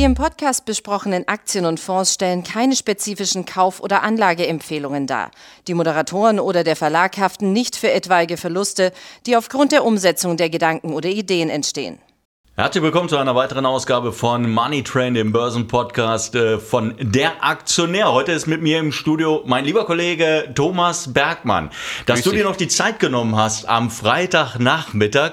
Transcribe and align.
Die 0.00 0.06
im 0.06 0.14
Podcast 0.14 0.64
besprochenen 0.64 1.28
Aktien 1.28 1.66
und 1.66 1.78
Fonds 1.78 2.14
stellen 2.14 2.42
keine 2.42 2.74
spezifischen 2.74 3.44
Kauf- 3.44 3.80
oder 3.80 4.02
Anlageempfehlungen 4.02 5.06
dar. 5.06 5.30
Die 5.66 5.74
Moderatoren 5.74 6.40
oder 6.40 6.64
der 6.64 6.74
Verlag 6.74 7.18
haften 7.18 7.52
nicht 7.52 7.76
für 7.76 7.90
etwaige 7.90 8.38
Verluste, 8.38 8.92
die 9.26 9.36
aufgrund 9.36 9.72
der 9.72 9.84
Umsetzung 9.84 10.38
der 10.38 10.48
Gedanken 10.48 10.94
oder 10.94 11.10
Ideen 11.10 11.50
entstehen. 11.50 11.98
Herzlich 12.56 12.82
willkommen 12.82 13.10
zu 13.10 13.18
einer 13.18 13.34
weiteren 13.34 13.66
Ausgabe 13.66 14.14
von 14.14 14.50
Money 14.50 14.82
Train, 14.84 15.12
dem 15.12 15.32
Börsenpodcast 15.32 16.34
äh, 16.34 16.58
von 16.58 16.94
Der 16.98 17.44
Aktionär. 17.44 18.10
Heute 18.10 18.32
ist 18.32 18.46
mit 18.46 18.62
mir 18.62 18.78
im 18.78 18.92
Studio 18.92 19.42
mein 19.44 19.66
lieber 19.66 19.84
Kollege 19.84 20.50
Thomas 20.54 21.12
Bergmann. 21.12 21.68
Dass 22.06 22.22
du 22.22 22.30
dir 22.30 22.44
noch 22.44 22.56
die 22.56 22.68
Zeit 22.68 23.00
genommen 23.00 23.36
hast 23.36 23.68
am 23.68 23.90
Freitagnachmittag 23.90 25.32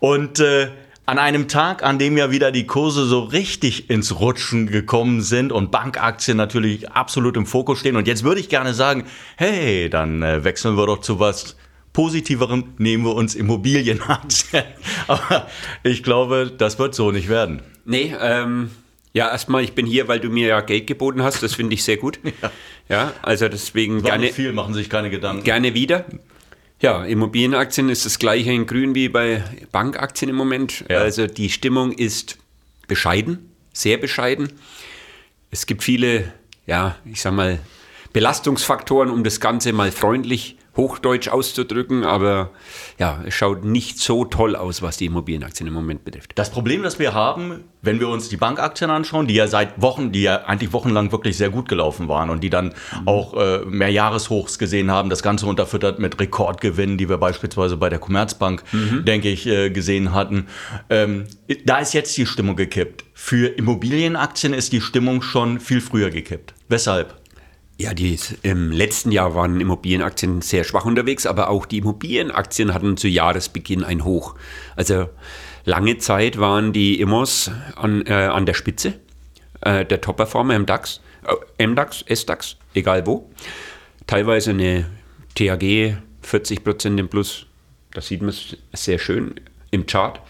und 0.00 0.40
äh, 0.40 0.70
an 1.08 1.18
einem 1.18 1.48
Tag, 1.48 1.82
an 1.82 1.98
dem 1.98 2.18
ja 2.18 2.30
wieder 2.30 2.52
die 2.52 2.66
Kurse 2.66 3.06
so 3.06 3.20
richtig 3.20 3.88
ins 3.88 4.20
Rutschen 4.20 4.66
gekommen 4.66 5.22
sind 5.22 5.52
und 5.52 5.70
Bankaktien 5.70 6.36
natürlich 6.36 6.90
absolut 6.90 7.38
im 7.38 7.46
Fokus 7.46 7.78
stehen. 7.78 7.96
Und 7.96 8.06
jetzt 8.06 8.24
würde 8.24 8.40
ich 8.40 8.50
gerne 8.50 8.74
sagen, 8.74 9.04
hey, 9.36 9.88
dann 9.88 10.22
äh, 10.22 10.44
wechseln 10.44 10.76
wir 10.76 10.84
doch 10.84 11.00
zu 11.00 11.18
was 11.18 11.56
Positiverem, 11.94 12.74
nehmen 12.76 13.06
wir 13.06 13.14
uns 13.14 13.34
Immobilienaktien. 13.34 14.64
Aber 15.06 15.46
ich 15.82 16.02
glaube, 16.02 16.52
das 16.54 16.78
wird 16.78 16.94
so 16.94 17.10
nicht 17.10 17.30
werden. 17.30 17.62
Nee, 17.86 18.14
ähm, 18.20 18.70
ja, 19.14 19.30
erstmal, 19.30 19.64
ich 19.64 19.72
bin 19.72 19.86
hier, 19.86 20.08
weil 20.08 20.20
du 20.20 20.28
mir 20.28 20.48
ja 20.48 20.60
Geld 20.60 20.86
geboten 20.86 21.22
hast. 21.22 21.42
Das 21.42 21.54
finde 21.54 21.72
ich 21.72 21.84
sehr 21.84 21.96
gut. 21.96 22.20
ja. 22.42 22.50
ja, 22.90 23.12
also 23.22 23.48
deswegen 23.48 24.02
War 24.04 24.10
gerne. 24.10 24.28
viel, 24.28 24.52
machen 24.52 24.74
sich 24.74 24.90
keine 24.90 25.08
Gedanken. 25.08 25.42
Gerne 25.42 25.72
wieder. 25.72 26.04
Ja, 26.80 27.04
Immobilienaktien 27.04 27.88
ist 27.88 28.06
das 28.06 28.18
gleiche 28.18 28.52
in 28.52 28.66
Grün 28.66 28.94
wie 28.94 29.08
bei 29.08 29.42
Bankaktien 29.72 30.28
im 30.28 30.36
Moment. 30.36 30.84
Ja. 30.88 30.98
Also 30.98 31.26
die 31.26 31.50
Stimmung 31.50 31.92
ist 31.92 32.38
bescheiden, 32.86 33.50
sehr 33.72 33.98
bescheiden. 33.98 34.52
Es 35.50 35.66
gibt 35.66 35.82
viele, 35.82 36.32
ja, 36.66 36.96
ich 37.04 37.20
sag 37.20 37.32
mal, 37.32 37.58
Belastungsfaktoren, 38.12 39.10
um 39.10 39.24
das 39.24 39.40
Ganze 39.40 39.72
mal 39.72 39.90
freundlich 39.90 40.57
Hochdeutsch 40.78 41.28
auszudrücken, 41.28 42.04
aber 42.04 42.50
ja, 42.98 43.20
es 43.26 43.34
schaut 43.34 43.64
nicht 43.64 43.98
so 43.98 44.24
toll 44.24 44.56
aus, 44.56 44.80
was 44.80 44.96
die 44.96 45.06
Immobilienaktien 45.06 45.66
im 45.66 45.74
Moment 45.74 46.04
betrifft. 46.04 46.32
Das 46.36 46.50
Problem, 46.50 46.84
das 46.84 47.00
wir 47.00 47.12
haben, 47.12 47.64
wenn 47.82 47.98
wir 47.98 48.08
uns 48.08 48.28
die 48.28 48.36
Bankaktien 48.36 48.88
anschauen, 48.88 49.26
die 49.26 49.34
ja 49.34 49.48
seit 49.48 49.82
Wochen, 49.82 50.12
die 50.12 50.22
ja 50.22 50.44
eigentlich 50.44 50.72
wochenlang 50.72 51.10
wirklich 51.10 51.36
sehr 51.36 51.50
gut 51.50 51.68
gelaufen 51.68 52.08
waren 52.08 52.30
und 52.30 52.44
die 52.44 52.50
dann 52.50 52.66
mhm. 52.66 53.08
auch 53.08 53.34
äh, 53.34 53.58
mehr 53.66 53.90
Jahreshochs 53.90 54.58
gesehen 54.58 54.90
haben, 54.90 55.10
das 55.10 55.22
Ganze 55.22 55.46
unterfüttert 55.46 55.98
mit 55.98 56.18
Rekordgewinnen, 56.20 56.96
die 56.96 57.08
wir 57.08 57.18
beispielsweise 57.18 57.76
bei 57.76 57.88
der 57.88 57.98
Commerzbank, 57.98 58.62
mhm. 58.70 59.04
denke 59.04 59.28
ich, 59.28 59.46
äh, 59.46 59.70
gesehen 59.70 60.14
hatten. 60.14 60.46
Ähm, 60.90 61.24
da 61.64 61.78
ist 61.78 61.92
jetzt 61.92 62.16
die 62.16 62.26
Stimmung 62.26 62.54
gekippt. 62.54 63.04
Für 63.14 63.48
Immobilienaktien 63.48 64.54
ist 64.54 64.72
die 64.72 64.80
Stimmung 64.80 65.22
schon 65.22 65.58
viel 65.58 65.80
früher 65.80 66.10
gekippt. 66.10 66.54
Weshalb? 66.68 67.17
Ja, 67.80 67.94
die, 67.94 68.18
im 68.42 68.72
letzten 68.72 69.12
Jahr 69.12 69.36
waren 69.36 69.60
Immobilienaktien 69.60 70.42
sehr 70.42 70.64
schwach 70.64 70.84
unterwegs, 70.84 71.26
aber 71.26 71.48
auch 71.48 71.64
die 71.64 71.78
Immobilienaktien 71.78 72.74
hatten 72.74 72.96
zu 72.96 73.06
Jahresbeginn 73.06 73.84
ein 73.84 74.04
Hoch. 74.04 74.34
Also 74.74 75.08
lange 75.64 75.98
Zeit 75.98 76.40
waren 76.40 76.72
die 76.72 77.00
Immos 77.00 77.52
an, 77.76 78.04
äh, 78.04 78.14
an 78.14 78.46
der 78.46 78.54
Spitze 78.54 78.94
äh, 79.60 79.84
der 79.84 80.00
Top-Performer 80.00 80.56
im 80.56 80.66
DAX, 80.66 81.00
äh, 81.56 81.66
MDAX, 81.66 82.04
SDAX, 82.12 82.56
egal 82.74 83.06
wo. 83.06 83.30
Teilweise 84.08 84.50
eine 84.50 84.86
THG 85.36 85.94
40% 86.24 86.98
im 86.98 87.08
Plus, 87.08 87.46
das 87.92 88.08
sieht 88.08 88.22
man 88.22 88.34
sehr 88.72 88.98
schön 88.98 89.36
im 89.70 89.86
Chart. 89.86 90.20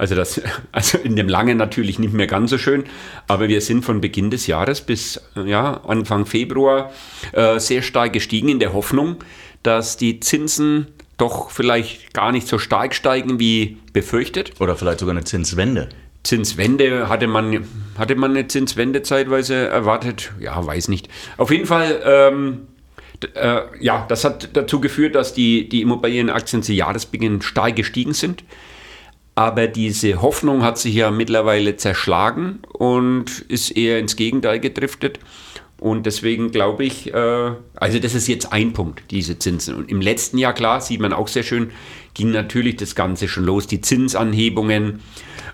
Also, 0.00 0.14
das, 0.14 0.40
also 0.72 0.96
in 0.96 1.14
dem 1.14 1.28
langen 1.28 1.58
natürlich 1.58 1.98
nicht 1.98 2.14
mehr 2.14 2.26
ganz 2.26 2.50
so 2.50 2.56
schön, 2.56 2.84
aber 3.28 3.48
wir 3.48 3.60
sind 3.60 3.84
von 3.84 4.00
Beginn 4.00 4.30
des 4.30 4.46
Jahres 4.46 4.80
bis 4.80 5.20
ja, 5.44 5.82
Anfang 5.86 6.24
Februar 6.24 6.90
äh, 7.32 7.60
sehr 7.60 7.82
stark 7.82 8.14
gestiegen 8.14 8.48
in 8.48 8.58
der 8.60 8.72
Hoffnung, 8.72 9.16
dass 9.62 9.98
die 9.98 10.18
Zinsen 10.18 10.86
doch 11.18 11.50
vielleicht 11.50 12.14
gar 12.14 12.32
nicht 12.32 12.48
so 12.48 12.58
stark 12.58 12.94
steigen 12.94 13.38
wie 13.38 13.76
befürchtet. 13.92 14.58
Oder 14.58 14.74
vielleicht 14.74 15.00
sogar 15.00 15.14
eine 15.14 15.24
Zinswende. 15.24 15.90
Zinswende 16.22 17.10
hatte 17.10 17.26
man, 17.26 17.66
hatte 17.98 18.14
man 18.14 18.30
eine 18.30 18.48
Zinswende 18.48 19.02
zeitweise 19.02 19.68
erwartet? 19.68 20.32
Ja, 20.40 20.64
weiß 20.64 20.88
nicht. 20.88 21.10
Auf 21.36 21.50
jeden 21.50 21.66
Fall, 21.66 22.00
ähm, 22.06 22.68
äh, 23.34 23.60
ja, 23.80 24.06
das 24.08 24.24
hat 24.24 24.48
dazu 24.54 24.80
geführt, 24.80 25.14
dass 25.14 25.34
die, 25.34 25.68
die 25.68 25.82
Immobilienaktien 25.82 26.62
zu 26.62 26.72
Jahresbeginn 26.72 27.42
stark 27.42 27.76
gestiegen 27.76 28.14
sind. 28.14 28.44
Aber 29.40 29.68
diese 29.68 30.20
Hoffnung 30.20 30.62
hat 30.62 30.76
sich 30.76 30.96
ja 30.96 31.10
mittlerweile 31.10 31.74
zerschlagen 31.74 32.58
und 32.74 33.40
ist 33.48 33.70
eher 33.70 33.98
ins 33.98 34.16
Gegenteil 34.16 34.60
gedriftet. 34.60 35.18
Und 35.78 36.04
deswegen 36.04 36.50
glaube 36.50 36.84
ich, 36.84 37.14
äh, 37.14 37.52
also 37.74 37.98
das 38.00 38.14
ist 38.14 38.28
jetzt 38.28 38.52
ein 38.52 38.74
Punkt, 38.74 39.02
diese 39.10 39.38
Zinsen. 39.38 39.76
Und 39.76 39.90
im 39.90 40.02
letzten 40.02 40.36
Jahr, 40.36 40.52
klar, 40.52 40.82
sieht 40.82 41.00
man 41.00 41.14
auch 41.14 41.26
sehr 41.26 41.42
schön, 41.42 41.70
ging 42.12 42.32
natürlich 42.32 42.76
das 42.76 42.94
Ganze 42.94 43.28
schon 43.28 43.44
los, 43.44 43.66
die 43.66 43.80
Zinsanhebungen. 43.80 45.00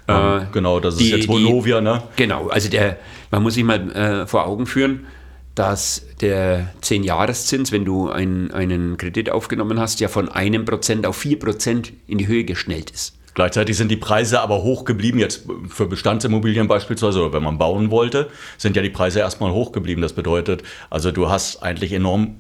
Äh, 0.09 0.41
genau, 0.51 0.81
das 0.81 0.95
ist 0.95 1.03
die, 1.03 1.11
jetzt 1.11 1.29
Vonovia, 1.29 1.81
ne? 1.81 2.03
Genau, 2.17 2.49
also 2.49 2.69
der, 2.69 2.99
man 3.31 3.45
muss 3.45 3.55
sich 3.55 3.63
mal 3.63 3.93
äh, 3.93 4.27
vor 4.27 4.49
Augen 4.49 4.67
führen, 4.67 5.07
dass 5.55 6.05
der 6.21 6.75
10-Jahreszins, 6.83 7.71
wenn 7.71 7.85
du 7.85 8.11
ein, 8.11 8.51
einen 8.51 8.97
Kredit 8.97 9.31
aufgenommen 9.31 9.79
hast, 9.79 10.01
ja 10.01 10.09
von 10.09 10.29
einem 10.29 10.65
Prozent 10.65 11.07
auf 11.07 11.19
vier 11.19 11.39
Prozent 11.39 11.93
in 12.09 12.19
die 12.19 12.27
Höhe 12.27 12.43
geschnellt 12.43 12.91
ist. 12.91 13.16
Gleichzeitig 13.37 13.77
sind 13.77 13.91
die 13.91 13.99
Preise 13.99 14.41
aber 14.41 14.63
hoch 14.63 14.87
geblieben, 14.87 15.19
jetzt 15.19 15.45
für 15.69 15.87
Bestandsimmobilien 15.87 16.69
beispielsweise, 16.69 17.21
oder 17.21 17.35
wenn 17.35 17.43
man 17.43 17.59
bauen 17.59 17.91
wollte, 17.91 18.31
sind 18.57 18.77
ja 18.77 18.83
die 18.83 18.89
Preise 18.89 19.21
erstmal 19.21 19.53
hoch 19.53 19.73
geblieben. 19.73 20.01
Das 20.01 20.15
bedeutet, 20.15 20.63
also 20.89 21.13
du 21.13 21.29
hast 21.29 21.63
eigentlich 21.63 21.93
enorm 21.93 22.37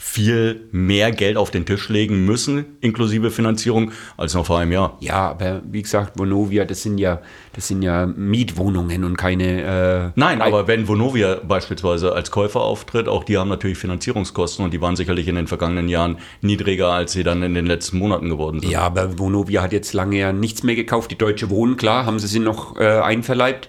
viel 0.00 0.68
mehr 0.70 1.10
Geld 1.10 1.36
auf 1.36 1.50
den 1.50 1.66
Tisch 1.66 1.88
legen 1.88 2.24
müssen, 2.24 2.64
inklusive 2.80 3.32
Finanzierung, 3.32 3.90
als 4.16 4.32
noch 4.32 4.46
vor 4.46 4.60
einem 4.60 4.70
Jahr. 4.70 4.96
Ja, 5.00 5.30
aber 5.30 5.60
wie 5.68 5.82
gesagt, 5.82 6.16
Vonovia, 6.16 6.64
das 6.64 6.84
sind 6.84 6.98
ja, 6.98 7.20
das 7.54 7.66
sind 7.66 7.82
ja 7.82 8.06
Mietwohnungen 8.06 9.02
und 9.02 9.16
keine. 9.16 10.12
Äh, 10.14 10.18
Nein, 10.18 10.40
aber 10.40 10.68
wenn 10.68 10.86
Vonovia 10.86 11.40
beispielsweise 11.42 12.12
als 12.12 12.30
Käufer 12.30 12.60
auftritt, 12.60 13.08
auch 13.08 13.24
die 13.24 13.38
haben 13.38 13.48
natürlich 13.48 13.76
Finanzierungskosten 13.76 14.64
und 14.64 14.72
die 14.72 14.80
waren 14.80 14.94
sicherlich 14.94 15.26
in 15.26 15.34
den 15.34 15.48
vergangenen 15.48 15.88
Jahren 15.88 16.18
niedriger, 16.42 16.92
als 16.92 17.10
sie 17.10 17.24
dann 17.24 17.42
in 17.42 17.54
den 17.54 17.66
letzten 17.66 17.98
Monaten 17.98 18.28
geworden 18.28 18.60
sind. 18.60 18.70
Ja, 18.70 18.82
aber 18.82 19.18
Vonovia 19.18 19.62
hat 19.62 19.72
jetzt 19.72 19.94
lange 19.94 20.16
ja 20.16 20.32
nichts 20.32 20.62
mehr 20.62 20.76
gekauft. 20.76 21.10
Die 21.10 21.18
Deutsche 21.18 21.50
Wohnen, 21.50 21.76
klar, 21.76 22.06
haben 22.06 22.20
sie 22.20 22.28
sie 22.28 22.38
noch 22.38 22.76
äh, 22.76 23.00
einverleibt. 23.00 23.68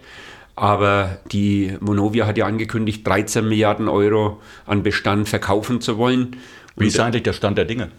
Aber 0.59 1.20
die 1.31 1.78
Monovia 1.80 2.28
hat 2.28 2.38
ja 2.38 2.46
angekündigt, 2.46 3.08
13 3.08 3.47
Milliarden 3.47 3.88
Euro 3.88 4.42
an 4.66 4.84
Bestand 4.84 5.30
verkaufen 5.30 5.80
zu 5.80 5.97
wollen. 5.97 6.36
Wie 6.75 6.88
ist 6.88 7.00
eigentlich 7.00 7.24
der 7.24 7.31
Stand 7.31 7.58
der 7.58 7.64
Dinge? 7.64 7.90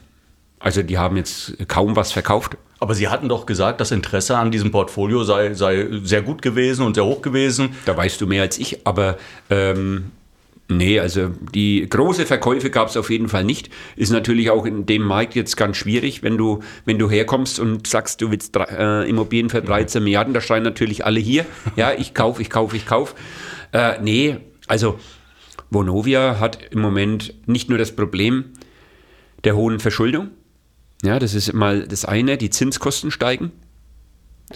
Also 0.59 0.82
die 0.82 0.99
haben 0.99 1.16
jetzt 1.16 1.56
kaum 1.69 1.97
was 1.97 2.12
verkauft. 2.12 2.59
Aber 2.78 2.94
Sie 2.94 3.09
hatten 3.09 3.31
doch 3.31 3.47
gesagt, 3.47 3.81
das 3.81 3.93
Interesse 3.93 4.37
an 4.37 4.50
diesem 4.50 4.70
Portfolio 4.70 5.25
sei, 5.25 5.54
sei 5.54 5.88
sehr 6.03 6.20
gut 6.20 6.43
gewesen 6.43 6.84
und 6.84 6.94
sehr 6.94 7.04
hoch 7.04 7.22
gewesen. 7.22 7.70
Da 7.87 7.97
weißt 7.97 8.20
du 8.20 8.26
mehr 8.26 8.43
als 8.43 8.59
ich, 8.59 8.87
aber 8.87 9.16
ähm, 9.49 10.12
Nee, 10.70 11.00
also 11.00 11.31
die 11.53 11.84
große 11.91 12.26
Verkäufe 12.26 12.70
gab 12.70 12.88
es 12.88 12.97
auf 12.97 13.10
jeden 13.10 13.28
Fall 13.28 13.42
nicht. 13.42 13.70
Ist 13.97 14.12
natürlich 14.12 14.50
auch 14.50 14.64
in 14.64 14.86
dem 14.86 15.03
Markt 15.03 15.34
jetzt 15.34 15.56
ganz 15.56 15.76
schwierig, 15.76 16.22
wenn 16.22 16.38
du, 16.38 16.60
wenn 16.84 16.97
du 16.97 17.10
herkommst 17.10 17.58
und 17.58 17.88
sagst, 17.88 18.20
du 18.20 18.31
willst 18.31 18.56
äh, 18.56 19.03
Immobilien 19.03 19.50
für 19.50 19.62
13 19.62 20.03
Milliarden, 20.03 20.32
da 20.32 20.41
schreien 20.41 20.62
natürlich 20.62 21.04
alle 21.04 21.19
hier, 21.19 21.44
ja, 21.75 21.92
ich 21.92 22.14
kaufe, 22.14 22.41
ich 22.41 22.50
kaufe, 22.50 22.76
ich 22.76 22.86
kaufe. 22.86 23.16
Äh, 23.72 24.00
nee, 24.00 24.36
also 24.69 25.00
Vonovia 25.70 26.38
hat 26.38 26.58
im 26.70 26.81
Moment 26.81 27.34
nicht 27.48 27.69
nur 27.69 27.78
das 27.78 27.91
Problem 27.91 28.44
der 29.42 29.56
hohen 29.56 29.81
Verschuldung, 29.81 30.31
ja, 31.02 31.19
das 31.19 31.34
ist 31.34 31.52
mal 31.52 31.88
das 31.88 32.05
eine, 32.05 32.37
die 32.37 32.50
Zinskosten 32.50 33.11
steigen, 33.11 33.50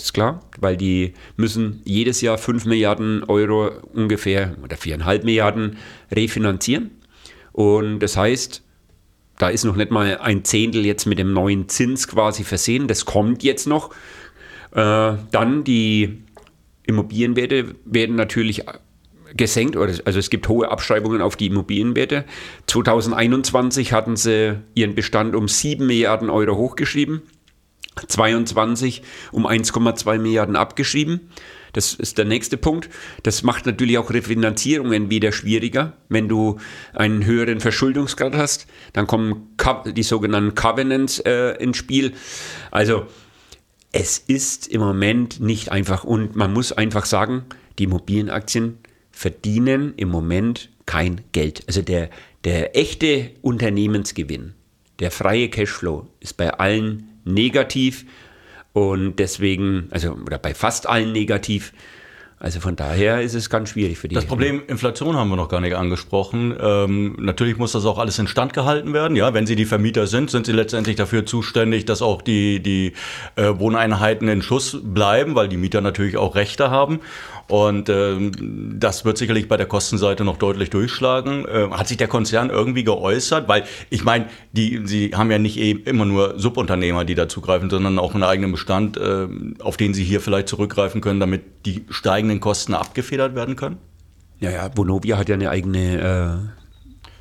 ist 0.02 0.14
klar, 0.14 0.40
weil 0.58 0.76
die 0.76 1.14
müssen 1.36 1.80
jedes 1.84 2.20
Jahr 2.20 2.38
5 2.38 2.64
Milliarden 2.64 3.24
Euro 3.24 3.70
ungefähr 3.92 4.56
oder 4.62 4.76
4,5 4.76 5.24
Milliarden 5.24 5.76
refinanzieren. 6.10 6.90
Und 7.52 8.00
das 8.00 8.16
heißt, 8.16 8.62
da 9.38 9.48
ist 9.48 9.64
noch 9.64 9.76
nicht 9.76 9.90
mal 9.90 10.18
ein 10.18 10.44
Zehntel 10.44 10.84
jetzt 10.84 11.06
mit 11.06 11.18
dem 11.18 11.32
neuen 11.32 11.68
Zins 11.68 12.08
quasi 12.08 12.44
versehen. 12.44 12.88
Das 12.88 13.04
kommt 13.04 13.42
jetzt 13.42 13.66
noch. 13.66 13.90
Äh, 14.72 15.14
dann 15.30 15.64
die 15.64 16.22
Immobilienwerte 16.86 17.74
werden 17.84 18.16
natürlich 18.16 18.64
gesenkt, 19.36 19.76
also 19.76 20.18
es 20.18 20.30
gibt 20.30 20.48
hohe 20.48 20.70
Abschreibungen 20.70 21.20
auf 21.20 21.36
die 21.36 21.46
Immobilienwerte. 21.46 22.24
2021 22.66 23.92
hatten 23.92 24.16
sie 24.16 24.60
ihren 24.74 24.94
Bestand 24.94 25.34
um 25.34 25.48
7 25.48 25.86
Milliarden 25.86 26.30
Euro 26.30 26.56
hochgeschrieben. 26.56 27.22
22 28.08 29.02
um 29.32 29.46
1,2 29.46 30.18
Milliarden 30.18 30.56
abgeschrieben. 30.56 31.30
Das 31.74 31.92
ist 31.92 32.18
der 32.18 32.24
nächste 32.24 32.56
Punkt. 32.56 32.88
Das 33.24 33.42
macht 33.42 33.66
natürlich 33.66 33.98
auch 33.98 34.10
Refinanzierungen 34.10 35.10
wieder 35.10 35.32
schwieriger. 35.32 35.94
Wenn 36.08 36.28
du 36.28 36.58
einen 36.92 37.26
höheren 37.26 37.60
Verschuldungsgrad 37.60 38.34
hast, 38.36 38.66
dann 38.92 39.06
kommen 39.06 39.54
die 39.86 40.02
sogenannten 40.02 40.54
Covenants 40.54 41.18
äh, 41.20 41.56
ins 41.62 41.76
Spiel. 41.76 42.14
Also 42.70 43.06
es 43.92 44.18
ist 44.18 44.68
im 44.68 44.80
Moment 44.80 45.40
nicht 45.40 45.70
einfach 45.70 46.04
und 46.04 46.36
man 46.36 46.52
muss 46.52 46.72
einfach 46.72 47.04
sagen, 47.04 47.44
die 47.78 47.84
Immobilienaktien 47.84 48.78
verdienen 49.10 49.94
im 49.96 50.08
Moment 50.08 50.70
kein 50.86 51.22
Geld. 51.32 51.64
Also 51.66 51.82
der, 51.82 52.10
der 52.44 52.76
echte 52.76 53.30
Unternehmensgewinn, 53.42 54.54
der 55.00 55.10
freie 55.10 55.48
Cashflow 55.48 56.06
ist 56.20 56.36
bei 56.36 56.52
allen 56.54 57.13
negativ 57.24 58.04
und 58.72 59.16
deswegen, 59.16 59.88
also 59.90 60.12
oder 60.12 60.38
bei 60.38 60.54
fast 60.54 60.88
allen 60.88 61.12
negativ. 61.12 61.72
Also 62.40 62.60
von 62.60 62.76
daher 62.76 63.22
ist 63.22 63.32
es 63.32 63.48
ganz 63.48 63.70
schwierig 63.70 63.96
für 63.96 64.08
die. 64.08 64.16
Das 64.16 64.26
Problem 64.26 64.62
Inflation 64.66 65.16
haben 65.16 65.30
wir 65.30 65.36
noch 65.36 65.48
gar 65.48 65.60
nicht 65.60 65.76
angesprochen. 65.76 66.54
Ähm, 66.60 67.16
natürlich 67.18 67.56
muss 67.56 67.72
das 67.72 67.86
auch 67.86 67.96
alles 67.96 68.18
instand 68.18 68.52
gehalten 68.52 68.92
werden. 68.92 69.16
Ja, 69.16 69.32
wenn 69.32 69.46
Sie 69.46 69.56
die 69.56 69.64
Vermieter 69.64 70.06
sind, 70.06 70.30
sind 70.30 70.44
Sie 70.44 70.52
letztendlich 70.52 70.96
dafür 70.96 71.24
zuständig, 71.24 71.86
dass 71.86 72.02
auch 72.02 72.20
die, 72.20 72.60
die 72.60 72.92
äh, 73.36 73.52
Wohneinheiten 73.56 74.28
in 74.28 74.42
Schuss 74.42 74.78
bleiben, 74.82 75.36
weil 75.36 75.48
die 75.48 75.56
Mieter 75.56 75.80
natürlich 75.80 76.18
auch 76.18 76.34
Rechte 76.34 76.70
haben. 76.70 77.00
Und 77.46 77.88
ähm, 77.88 78.32
das 78.78 79.04
wird 79.04 79.18
sicherlich 79.18 79.48
bei 79.48 79.56
der 79.56 79.66
Kostenseite 79.66 80.24
noch 80.24 80.38
deutlich 80.38 80.70
durchschlagen. 80.70 81.44
Äh, 81.46 81.68
hat 81.70 81.88
sich 81.88 81.96
der 81.96 82.08
Konzern 82.08 82.50
irgendwie 82.50 82.84
geäußert? 82.84 83.48
Weil 83.48 83.64
ich 83.90 84.04
meine, 84.04 84.26
die, 84.52 84.82
sie 84.84 85.10
haben 85.14 85.30
ja 85.30 85.38
nicht 85.38 85.58
eben 85.58 85.84
immer 85.84 86.04
nur 86.04 86.38
Subunternehmer, 86.38 87.04
die 87.04 87.14
da 87.14 87.28
zugreifen, 87.28 87.68
sondern 87.68 87.98
auch 87.98 88.14
einen 88.14 88.22
eigenen 88.22 88.52
Bestand, 88.52 88.96
äh, 88.96 89.26
auf 89.60 89.76
den 89.76 89.92
sie 89.94 90.04
hier 90.04 90.20
vielleicht 90.20 90.48
zurückgreifen 90.48 91.00
können, 91.00 91.20
damit 91.20 91.42
die 91.66 91.84
steigenden 91.90 92.40
Kosten 92.40 92.74
abgefedert 92.74 93.34
werden 93.34 93.56
können? 93.56 93.78
Ja, 94.40 94.50
ja, 94.50 94.70
Vonovia 94.74 95.18
hat 95.18 95.28
ja 95.28 95.34
eine 95.34 95.50
eigene 95.50 96.50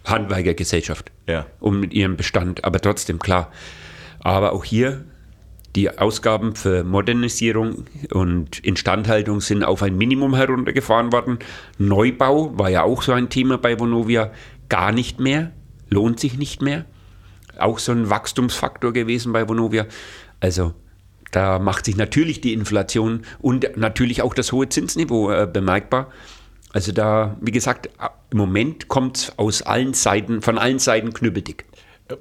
äh, 0.06 0.10
Handwerkergesellschaft 0.10 1.12
ja. 1.28 1.46
um 1.60 1.80
mit 1.80 1.94
ihrem 1.94 2.18
Bestand, 2.18 2.64
aber 2.64 2.80
trotzdem 2.80 3.20
klar. 3.20 3.52
Aber 4.20 4.54
auch 4.54 4.64
hier 4.64 5.04
die 5.76 5.98
Ausgaben 5.98 6.56
für 6.56 6.84
Modernisierung 6.84 7.86
und 8.12 8.60
Instandhaltung 8.60 9.42
sind 9.42 9.64
auf 9.64 9.82
ein 9.82 9.98
Minimum 9.98 10.36
heruntergefahren 10.36 11.12
worden. 11.12 11.40
Neubau 11.80 12.58
war 12.58 12.70
ja 12.70 12.84
auch 12.84 13.02
so 13.02 13.12
ein 13.12 13.30
Thema 13.30 13.58
bei 13.58 13.80
Vonovia. 13.80 14.32
Gar 14.70 14.92
nicht 14.92 15.20
mehr, 15.20 15.52
lohnt 15.90 16.20
sich 16.20 16.38
nicht 16.38 16.62
mehr. 16.62 16.86
Auch 17.58 17.80
so 17.80 17.92
ein 17.92 18.10
Wachstumsfaktor 18.10 18.94
gewesen 18.94 19.34
bei 19.34 19.48
Vonovia. 19.48 19.88
Also 20.40 20.74
da 21.32 21.58
macht 21.58 21.86
sich 21.86 21.98
natürlich 21.98 22.42
die 22.42 22.54
Inflation 22.54 23.24
und 23.40 23.76
natürlich 23.76 24.22
auch 24.22 24.36
das 24.36 24.52
hohe 24.52 24.70
Zinsniveau 24.70 25.32
äh, 25.32 25.48
bemerkbar. 25.52 26.12
Also 26.72 26.92
da, 26.92 27.38
wie 27.42 27.52
gesagt, 27.52 27.90
im 28.30 28.38
Moment 28.38 28.88
kommt 28.88 29.18
es 29.18 29.40
aus 29.40 29.62
allen 29.64 29.94
Seiten, 29.94 30.42
von 30.42 30.58
allen 30.58 30.80
Seiten 30.80 31.14
knüppeldick. 31.14 31.66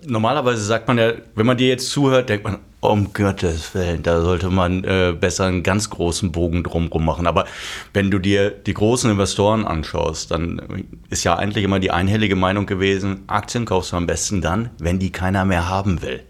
Normalerweise 0.06 0.62
sagt 0.62 0.88
man 0.88 0.98
ja, 0.98 1.12
wenn 1.34 1.46
man 1.46 1.56
dir 1.56 1.68
jetzt 1.68 1.90
zuhört, 1.90 2.28
denkt 2.28 2.44
man, 2.44 2.58
um 2.82 3.12
Gottes 3.12 3.74
Willen, 3.74 4.02
da 4.02 4.20
sollte 4.20 4.50
man 4.50 4.82
äh, 4.82 5.14
besser 5.18 5.46
einen 5.46 5.62
ganz 5.62 5.88
großen 5.88 6.32
Bogen 6.32 6.64
drumherum 6.64 7.04
machen. 7.04 7.28
Aber 7.28 7.46
wenn 7.94 8.10
du 8.10 8.18
dir 8.18 8.50
die 8.50 8.74
großen 8.74 9.08
Investoren 9.08 9.64
anschaust, 9.64 10.32
dann 10.32 10.84
ist 11.08 11.22
ja 11.22 11.36
eigentlich 11.36 11.64
immer 11.64 11.78
die 11.78 11.92
einhellige 11.92 12.34
Meinung 12.34 12.66
gewesen, 12.66 13.22
Aktien 13.28 13.66
kaufst 13.66 13.92
du 13.92 13.96
am 13.96 14.06
besten 14.06 14.40
dann, 14.40 14.70
wenn 14.78 14.98
die 14.98 15.12
keiner 15.12 15.44
mehr 15.44 15.68
haben 15.68 16.02
will. 16.02 16.24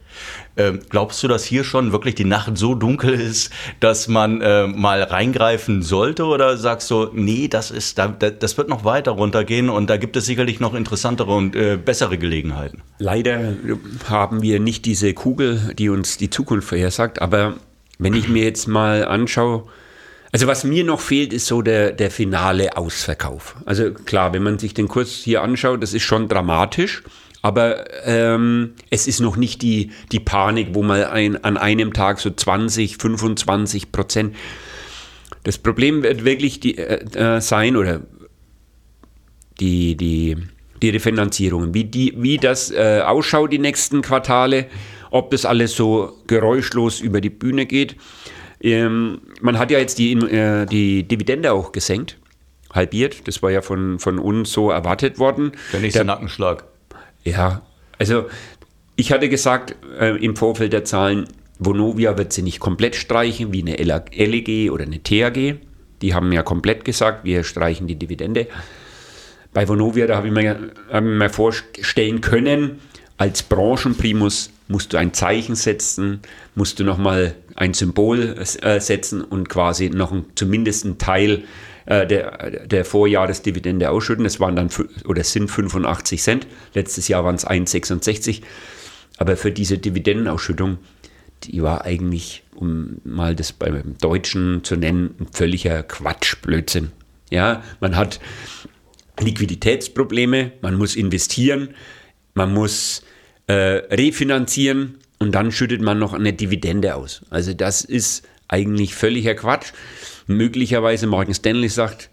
Ähm, 0.56 0.80
glaubst 0.88 1.22
du, 1.22 1.28
dass 1.28 1.44
hier 1.44 1.64
schon 1.64 1.92
wirklich 1.92 2.14
die 2.14 2.24
Nacht 2.24 2.58
so 2.58 2.74
dunkel 2.74 3.14
ist, 3.14 3.50
dass 3.80 4.08
man 4.08 4.40
äh, 4.40 4.66
mal 4.66 5.02
reingreifen 5.02 5.82
sollte? 5.82 6.24
Oder 6.24 6.56
sagst 6.56 6.90
du, 6.90 7.08
nee, 7.12 7.48
das, 7.48 7.70
ist, 7.70 7.98
da, 7.98 8.08
das 8.08 8.58
wird 8.58 8.68
noch 8.68 8.84
weiter 8.84 9.12
runtergehen 9.12 9.70
und 9.70 9.88
da 9.88 9.96
gibt 9.96 10.16
es 10.16 10.26
sicherlich 10.26 10.60
noch 10.60 10.74
interessantere 10.74 11.32
und 11.32 11.56
äh, 11.56 11.76
bessere 11.76 12.18
Gelegenheiten? 12.18 12.82
Leider 12.98 13.54
haben 14.08 14.42
wir 14.42 14.60
nicht 14.60 14.84
diese 14.84 15.14
Kugel, 15.14 15.72
die 15.78 15.88
uns 15.88 16.18
die 16.18 16.30
Zukunft 16.30 16.68
vorhersagt. 16.68 17.22
Aber 17.22 17.54
wenn 17.98 18.14
ich 18.14 18.28
mir 18.28 18.44
jetzt 18.44 18.68
mal 18.68 19.04
anschaue, 19.04 19.64
also 20.32 20.46
was 20.46 20.64
mir 20.64 20.82
noch 20.82 21.00
fehlt, 21.00 21.32
ist 21.34 21.46
so 21.46 21.60
der, 21.60 21.92
der 21.92 22.10
finale 22.10 22.76
Ausverkauf. 22.78 23.54
Also 23.66 23.92
klar, 23.92 24.32
wenn 24.32 24.42
man 24.42 24.58
sich 24.58 24.72
den 24.72 24.88
Kurs 24.88 25.10
hier 25.10 25.42
anschaut, 25.42 25.82
das 25.82 25.92
ist 25.92 26.04
schon 26.04 26.26
dramatisch. 26.26 27.02
Aber 27.42 27.84
ähm, 28.06 28.74
es 28.90 29.08
ist 29.08 29.20
noch 29.20 29.36
nicht 29.36 29.62
die, 29.62 29.90
die 30.12 30.20
Panik, 30.20 30.68
wo 30.72 30.82
man 30.82 31.02
ein, 31.04 31.42
an 31.44 31.56
einem 31.56 31.92
Tag 31.92 32.20
so 32.20 32.30
20, 32.30 32.96
25 32.98 33.90
Prozent. 33.90 34.36
Das 35.42 35.58
Problem 35.58 36.04
wird 36.04 36.24
wirklich 36.24 36.60
die, 36.60 36.78
äh, 36.78 37.04
äh, 37.18 37.40
sein 37.40 37.76
oder 37.76 38.02
die, 39.58 39.96
die, 39.96 40.36
die 40.80 40.90
Refinanzierungen, 40.90 41.74
wie, 41.74 41.84
die, 41.84 42.14
wie 42.16 42.38
das 42.38 42.70
äh, 42.70 43.02
ausschaut 43.04 43.52
die 43.52 43.58
nächsten 43.58 44.02
Quartale, 44.02 44.66
ob 45.10 45.32
das 45.32 45.44
alles 45.44 45.74
so 45.74 46.18
geräuschlos 46.28 47.00
über 47.00 47.20
die 47.20 47.30
Bühne 47.30 47.66
geht. 47.66 47.96
Ähm, 48.60 49.20
man 49.40 49.58
hat 49.58 49.72
ja 49.72 49.80
jetzt 49.80 49.98
die, 49.98 50.12
äh, 50.12 50.64
die 50.66 51.02
Dividende 51.02 51.52
auch 51.52 51.72
gesenkt, 51.72 52.18
halbiert. 52.72 53.26
Das 53.26 53.42
war 53.42 53.50
ja 53.50 53.62
von, 53.62 53.98
von 53.98 54.20
uns 54.20 54.52
so 54.52 54.70
erwartet 54.70 55.18
worden. 55.18 55.52
Der 55.72 55.80
nächste 55.80 55.98
Der, 55.98 56.04
Nackenschlag. 56.04 56.64
Ja, 57.24 57.62
also 57.98 58.26
ich 58.96 59.12
hatte 59.12 59.28
gesagt 59.28 59.76
äh, 59.98 60.16
im 60.22 60.36
Vorfeld 60.36 60.72
der 60.72 60.84
Zahlen, 60.84 61.26
Vonovia 61.58 62.18
wird 62.18 62.32
sie 62.32 62.42
nicht 62.42 62.60
komplett 62.60 62.96
streichen, 62.96 63.52
wie 63.52 63.62
eine 63.62 63.76
LEG 63.76 64.70
oder 64.72 64.84
eine 64.84 65.02
TAG. 65.02 65.56
Die 66.02 66.14
haben 66.14 66.32
ja 66.32 66.42
komplett 66.42 66.84
gesagt, 66.84 67.24
wir 67.24 67.44
streichen 67.44 67.86
die 67.86 67.94
Dividende. 67.94 68.48
Bei 69.52 69.68
Vonovia, 69.68 70.06
da 70.06 70.16
habe 70.16 70.28
ich, 70.28 70.32
mir, 70.32 70.72
hab 70.90 71.04
ich 71.04 71.10
mir 71.10 71.30
vorstellen 71.30 72.20
können, 72.20 72.80
als 73.18 73.42
Branchenprimus 73.42 74.50
musst 74.66 74.92
du 74.92 74.96
ein 74.96 75.14
Zeichen 75.14 75.54
setzen, 75.54 76.20
musst 76.54 76.80
du 76.80 76.84
nochmal 76.84 77.34
ein 77.54 77.74
Symbol 77.74 78.36
äh, 78.62 78.80
setzen 78.80 79.22
und 79.22 79.48
quasi 79.48 79.90
noch 79.90 80.10
ein, 80.10 80.24
zumindest 80.34 80.84
einen 80.84 80.98
Teil 80.98 81.44
äh, 81.86 82.06
der, 82.06 82.66
der 82.66 82.84
Vorjahresdividende 82.84 83.90
ausschütten. 83.90 84.24
Das 84.24 84.40
waren 84.40 84.56
dann 84.56 84.70
oder 85.04 85.24
sind 85.24 85.50
85 85.50 86.22
Cent. 86.22 86.46
Letztes 86.74 87.08
Jahr 87.08 87.24
waren 87.24 87.34
es 87.34 87.46
1,66. 87.46 88.42
Aber 89.18 89.36
für 89.36 89.52
diese 89.52 89.78
Dividendenausschüttung, 89.78 90.78
die 91.44 91.62
war 91.62 91.84
eigentlich, 91.84 92.44
um 92.54 93.00
mal 93.04 93.34
das 93.34 93.52
beim 93.52 93.96
Deutschen 93.98 94.64
zu 94.64 94.76
nennen, 94.76 95.14
ein 95.20 95.26
völliger 95.32 95.82
Quatschblödsinn. 95.82 96.92
Ja, 97.30 97.62
man 97.80 97.96
hat 97.96 98.20
Liquiditätsprobleme, 99.20 100.52
man 100.60 100.76
muss 100.76 100.96
investieren, 100.96 101.70
man 102.34 102.52
muss 102.52 103.02
äh, 103.46 103.54
refinanzieren 103.54 104.98
und 105.18 105.32
dann 105.34 105.52
schüttet 105.52 105.80
man 105.82 105.98
noch 105.98 106.12
eine 106.12 106.32
Dividende 106.32 106.94
aus. 106.94 107.22
Also 107.30 107.54
das 107.54 107.84
ist 107.84 108.26
eigentlich 108.48 108.94
völliger 108.94 109.34
Quatsch. 109.34 109.72
Möglicherweise 110.26 111.06
Morgan 111.06 111.34
Stanley 111.34 111.68
sagt, 111.68 112.10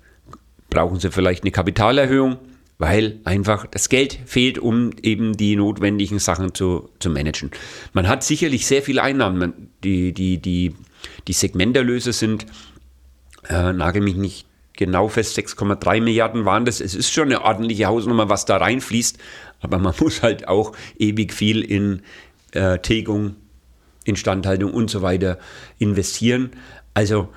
brauchen 0.70 1.00
sie 1.00 1.12
vielleicht 1.12 1.44
eine 1.44 1.51
Kapitalerhöhung, 1.51 2.38
weil 2.78 3.20
einfach 3.25 3.66
das 3.68 3.89
Geld 3.89 4.20
fehlt, 4.25 4.58
um 4.58 4.92
eben 5.01 5.36
die 5.36 5.56
notwendigen 5.56 6.20
Sachen 6.20 6.54
zu, 6.54 6.89
zu 7.00 7.10
managen. 7.10 7.51
Man 7.94 8.08
hat 8.08 8.24
sicherlich 8.24 8.66
sehr 8.66 8.82
viele 8.82 9.04
Einnahmen. 9.04 9.72
Die, 9.84 10.13
die, 10.13 10.38
die, 10.38 10.75
die 11.28 11.34
Segmenterlöse 11.34 12.13
sind, 12.13 12.46
äh, 13.48 13.74
nagel 13.74 14.01
mich 14.01 14.16
nicht 14.16 14.46
genau 14.74 15.10
fest, 15.10 15.38
6,3 15.38 16.01
Milliarden 16.01 16.46
waren 16.46 16.63
das. 16.63 16.80
Es 16.80 16.96
ist 16.96 17.12
schon 17.12 17.25
eine 17.25 17.44
ordentliche 17.44 17.88
Hausnummer, 17.88 18.30
was 18.30 18.46
da 18.46 18.58
reinfließt, 18.58 19.18
aber 19.60 19.78
man 19.78 19.94
muss 20.00 20.24
halt 20.24 20.48
auch 20.48 20.72
ewig 20.98 21.34
viel 21.34 21.62
in 21.62 22.01
äh, 22.54 22.80
Tilgung, 22.80 23.36
Instandhaltung 24.06 24.74
und 24.74 24.89
so 24.89 25.01
weiter 25.01 25.38
investieren. 25.80 26.51
Also 26.94 27.30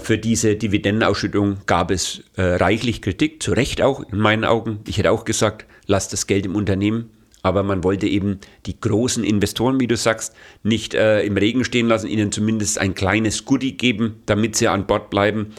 für 0.00 0.18
diese 0.18 0.54
Dividendenausschüttung 0.54 1.58
gab 1.66 1.90
es 1.90 2.22
äh, 2.36 2.42
reichlich 2.42 3.02
Kritik, 3.02 3.42
zu 3.42 3.52
Recht 3.52 3.82
auch 3.82 4.00
in 4.08 4.18
meinen 4.18 4.44
Augen. 4.44 4.80
Ich 4.86 4.98
hätte 4.98 5.10
auch 5.10 5.24
gesagt, 5.24 5.66
lasst 5.86 6.12
das 6.12 6.26
Geld 6.26 6.46
im 6.46 6.54
Unternehmen. 6.54 7.10
Aber 7.42 7.62
man 7.62 7.84
wollte 7.84 8.06
eben 8.06 8.38
die 8.64 8.80
großen 8.80 9.22
Investoren, 9.22 9.78
wie 9.78 9.86
du 9.86 9.96
sagst, 9.96 10.34
nicht 10.62 10.94
äh, 10.94 11.22
im 11.24 11.36
Regen 11.36 11.64
stehen 11.64 11.88
lassen, 11.88 12.06
ihnen 12.06 12.32
zumindest 12.32 12.78
ein 12.78 12.94
kleines 12.94 13.44
Goodie 13.44 13.76
geben, 13.76 14.22
damit 14.24 14.56
sie 14.56 14.68
an 14.68 14.86
Bord 14.86 15.10
bleiben. 15.10 15.52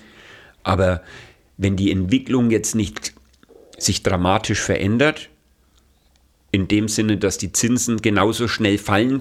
Aber 0.63 1.03
wenn 1.57 1.75
die 1.75 1.91
Entwicklung 1.91 2.50
jetzt 2.50 2.74
nicht 2.74 3.13
sich 3.77 4.01
dramatisch 4.01 4.62
verändert, 4.62 5.29
in 6.51 6.67
dem 6.67 6.88
Sinne, 6.88 7.17
dass 7.17 7.38
die 7.38 7.51
Zinsen 7.51 8.01
genauso 8.01 8.48
schnell 8.48 8.77
fallen, 8.77 9.19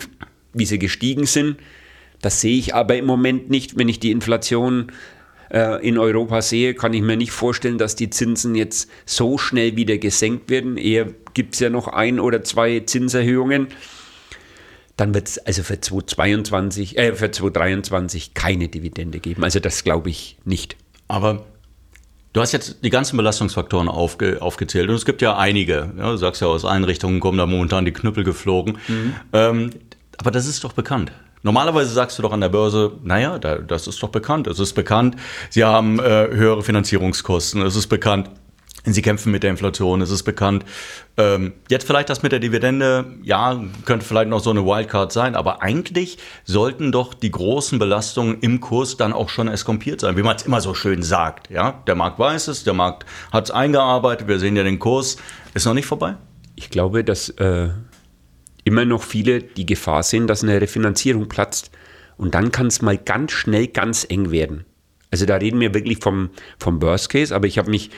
wie 0.55 0.65
sie 0.65 0.79
gestiegen 0.79 1.27
sind, 1.27 1.59
das 2.25 2.41
sehe 2.41 2.57
ich 2.57 2.75
aber 2.75 2.97
im 2.97 3.05
Moment 3.05 3.51
nicht. 3.51 3.77
Wenn 3.77 3.91
ich 3.91 4.01
die 4.01 4.11
Inflation 4.11 4.91
äh, 5.51 5.87
in 5.87 5.99
Europa 5.99 6.41
sehe, 6.41 6.73
kann 6.73 6.95
ich 6.95 7.03
mir 7.03 7.19
nicht 7.19 7.33
vorstellen, 7.33 7.77
dass 7.77 7.97
die 7.97 8.09
Zinsen 8.09 8.55
jetzt 8.55 8.89
so 9.05 9.37
schnell 9.37 9.77
wieder 9.77 9.99
gesenkt 9.99 10.49
werden. 10.49 10.79
Eher 10.79 11.09
gibt 11.35 11.53
es 11.53 11.61
ja 11.61 11.69
noch 11.69 11.87
ein 11.87 12.19
oder 12.19 12.43
zwei 12.43 12.81
Zinserhöhungen. 12.81 13.69
Dann 14.97 15.13
wird 15.13 15.29
es 15.29 15.39
also 15.39 15.63
für 15.63 15.79
2022, 15.79 16.97
äh, 16.97 17.15
für 17.15 17.31
2023 17.31 18.33
keine 18.33 18.69
Dividende 18.69 19.19
geben. 19.19 19.45
Also 19.45 19.61
das 19.61 19.85
glaube 19.85 20.09
ich 20.09 20.39
nicht. 20.45 20.77
Aber 21.09 21.45
Du 22.33 22.41
hast 22.41 22.51
jetzt 22.51 22.79
die 22.83 22.91
ganzen 22.91 23.17
Belastungsfaktoren 23.17 23.87
aufge, 23.87 24.43
aufgezählt 24.43 24.89
und 24.89 24.97
es 24.97 25.05
gibt 25.05 25.23
ja 25.23 25.37
einige. 25.37 25.93
Ja, 25.97 26.11
du 26.11 26.17
sagst 26.17 26.41
ja, 26.41 26.49
aus 26.49 26.65
Einrichtungen 26.65 27.21
kommen 27.21 27.39
da 27.39 27.47
momentan 27.47 27.85
die 27.85 27.93
Knüppel 27.93 28.25
geflogen. 28.25 28.79
Mhm. 28.89 29.15
Ähm, 29.33 29.71
aber 30.17 30.33
das 30.33 30.47
ist 30.47 30.65
doch 30.65 30.73
bekannt 30.73 31.13
Normalerweise 31.45 31.93
sagst 31.93 32.19
du 32.19 32.23
doch 32.23 32.33
an 32.33 32.41
der 32.41 32.49
Börse, 32.49 32.93
naja, 33.03 33.39
da, 33.39 33.59
das 33.59 33.87
ist 33.87 34.03
doch 34.03 34.09
bekannt. 34.09 34.47
Es 34.47 34.59
ist 34.59 34.73
bekannt, 34.73 35.17
sie 35.51 35.63
haben 35.63 36.01
äh, 36.01 36.29
höhere 36.31 36.63
Finanzierungskosten. 36.63 37.63
Es 37.63 37.77
ist 37.77 37.87
bekannt, 37.87 38.31
Sie 38.87 39.01
kämpfen 39.01 39.33
mit 39.33 39.43
der 39.43 39.51
Inflation, 39.51 40.03
es 40.03 40.11
ist 40.11 40.25
bekannt. 40.25 40.65
Ähm, 41.17 41.55
jetzt 41.71 41.87
vielleicht 41.87 42.11
das 42.11 42.23
mit 42.23 42.33
der 42.33 42.39
Dividende, 42.39 43.07
ja, 43.23 43.59
könnte 43.87 44.05
vielleicht 44.05 44.29
noch 44.29 44.41
so 44.41 44.51
eine 44.51 44.67
Wildcard 44.67 45.11
sein, 45.11 45.35
aber 45.35 45.63
eigentlich 45.63 46.19
sollten 46.45 46.93
doch 46.93 47.15
die 47.15 47.31
großen 47.31 47.79
Belastungen 47.79 48.41
im 48.41 48.61
Kurs 48.61 48.99
dann 48.99 49.15
auch 49.15 49.31
schon 49.31 49.49
eskompiert 49.49 50.03
sein, 50.03 50.19
wie 50.19 50.23
man 50.23 50.37
es 50.37 50.43
immer 50.43 50.61
so 50.61 50.75
schön 50.75 51.03
sagt. 51.03 51.49
Ja, 51.49 51.83
der 51.87 51.95
Markt 51.95 52.19
weiß 52.19 52.49
es, 52.49 52.65
der 52.65 52.75
Markt 52.75 53.07
hat 53.33 53.45
es 53.45 53.51
eingearbeitet, 53.51 54.29
wir 54.29 54.39
sehen 54.39 54.55
ja 54.55 54.65
den 54.65 54.79
Kurs, 54.79 55.17
ist 55.55 55.65
noch 55.65 55.75
nicht 55.75 55.87
vorbei. 55.87 56.17
Ich 56.55 56.69
glaube, 56.69 57.05
dass 57.05 57.31
äh, 57.31 57.71
immer 58.65 58.85
noch 58.85 59.03
viele 59.03 59.43
die 59.43 59.67
Gefahr 59.67 60.03
sehen, 60.03 60.27
dass 60.27 60.43
eine 60.43 60.61
Refinanzierung 60.61 61.29
platzt 61.29 61.71
und 62.17 62.35
dann 62.35 62.53
kann 62.53 62.69
es 62.69 62.83
mal 62.83 62.99
ganz 62.99 63.33
schnell 63.33 63.69
ganz 63.69 64.07
eng 64.09 64.31
werden. 64.31 64.65
Also 65.11 65.27
da 65.27 65.37
reden 65.37 65.61
wir 65.61 65.75
wirklich 65.75 65.99
vom, 65.99 66.31
vom 66.59 66.83
Worst 66.83 67.09
Case, 67.09 67.35
aber 67.35 67.47
ich 67.47 67.59
habe 67.59 67.71
mich 67.71 67.91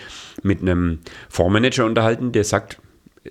mit 0.43 0.61
einem 0.61 0.99
Fondsmanager 1.31 1.87
unterhalten, 1.87 2.33
der 2.33 2.45
sagt, 2.45 2.79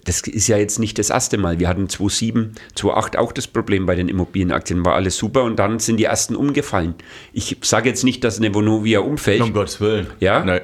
das 0.04 0.22
ist 0.22 0.48
ja 0.48 0.58
jetzt 0.58 0.80
nicht 0.80 0.98
das 1.00 1.10
erste 1.10 1.38
Mal. 1.38 1.60
Wir 1.60 1.68
hatten 1.68 1.88
2007, 1.88 2.56
2008 2.76 3.18
auch 3.18 3.32
das 3.32 3.48
Problem 3.48 3.86
bei 3.86 3.96
den 3.96 4.10
Immobilienaktien, 4.10 4.84
war 4.84 4.96
alles 4.96 5.18
super 5.18 5.44
und 5.44 5.58
dann 5.58 5.80
sind 5.80 5.98
die 5.98 6.06
ersten 6.06 6.36
umgefallen. 6.36 6.96
Ich 7.32 7.58
sage 7.62 7.90
jetzt 7.90 8.04
nicht, 8.04 8.24
dass 8.24 8.38
eine 8.38 8.54
Vonovia 8.54 9.00
umfällt. 9.00 9.42
Um 9.42 9.54
Gottes 9.54 9.80
Willen. 9.80 10.08
Ja. 10.20 10.44
Nein. 10.44 10.62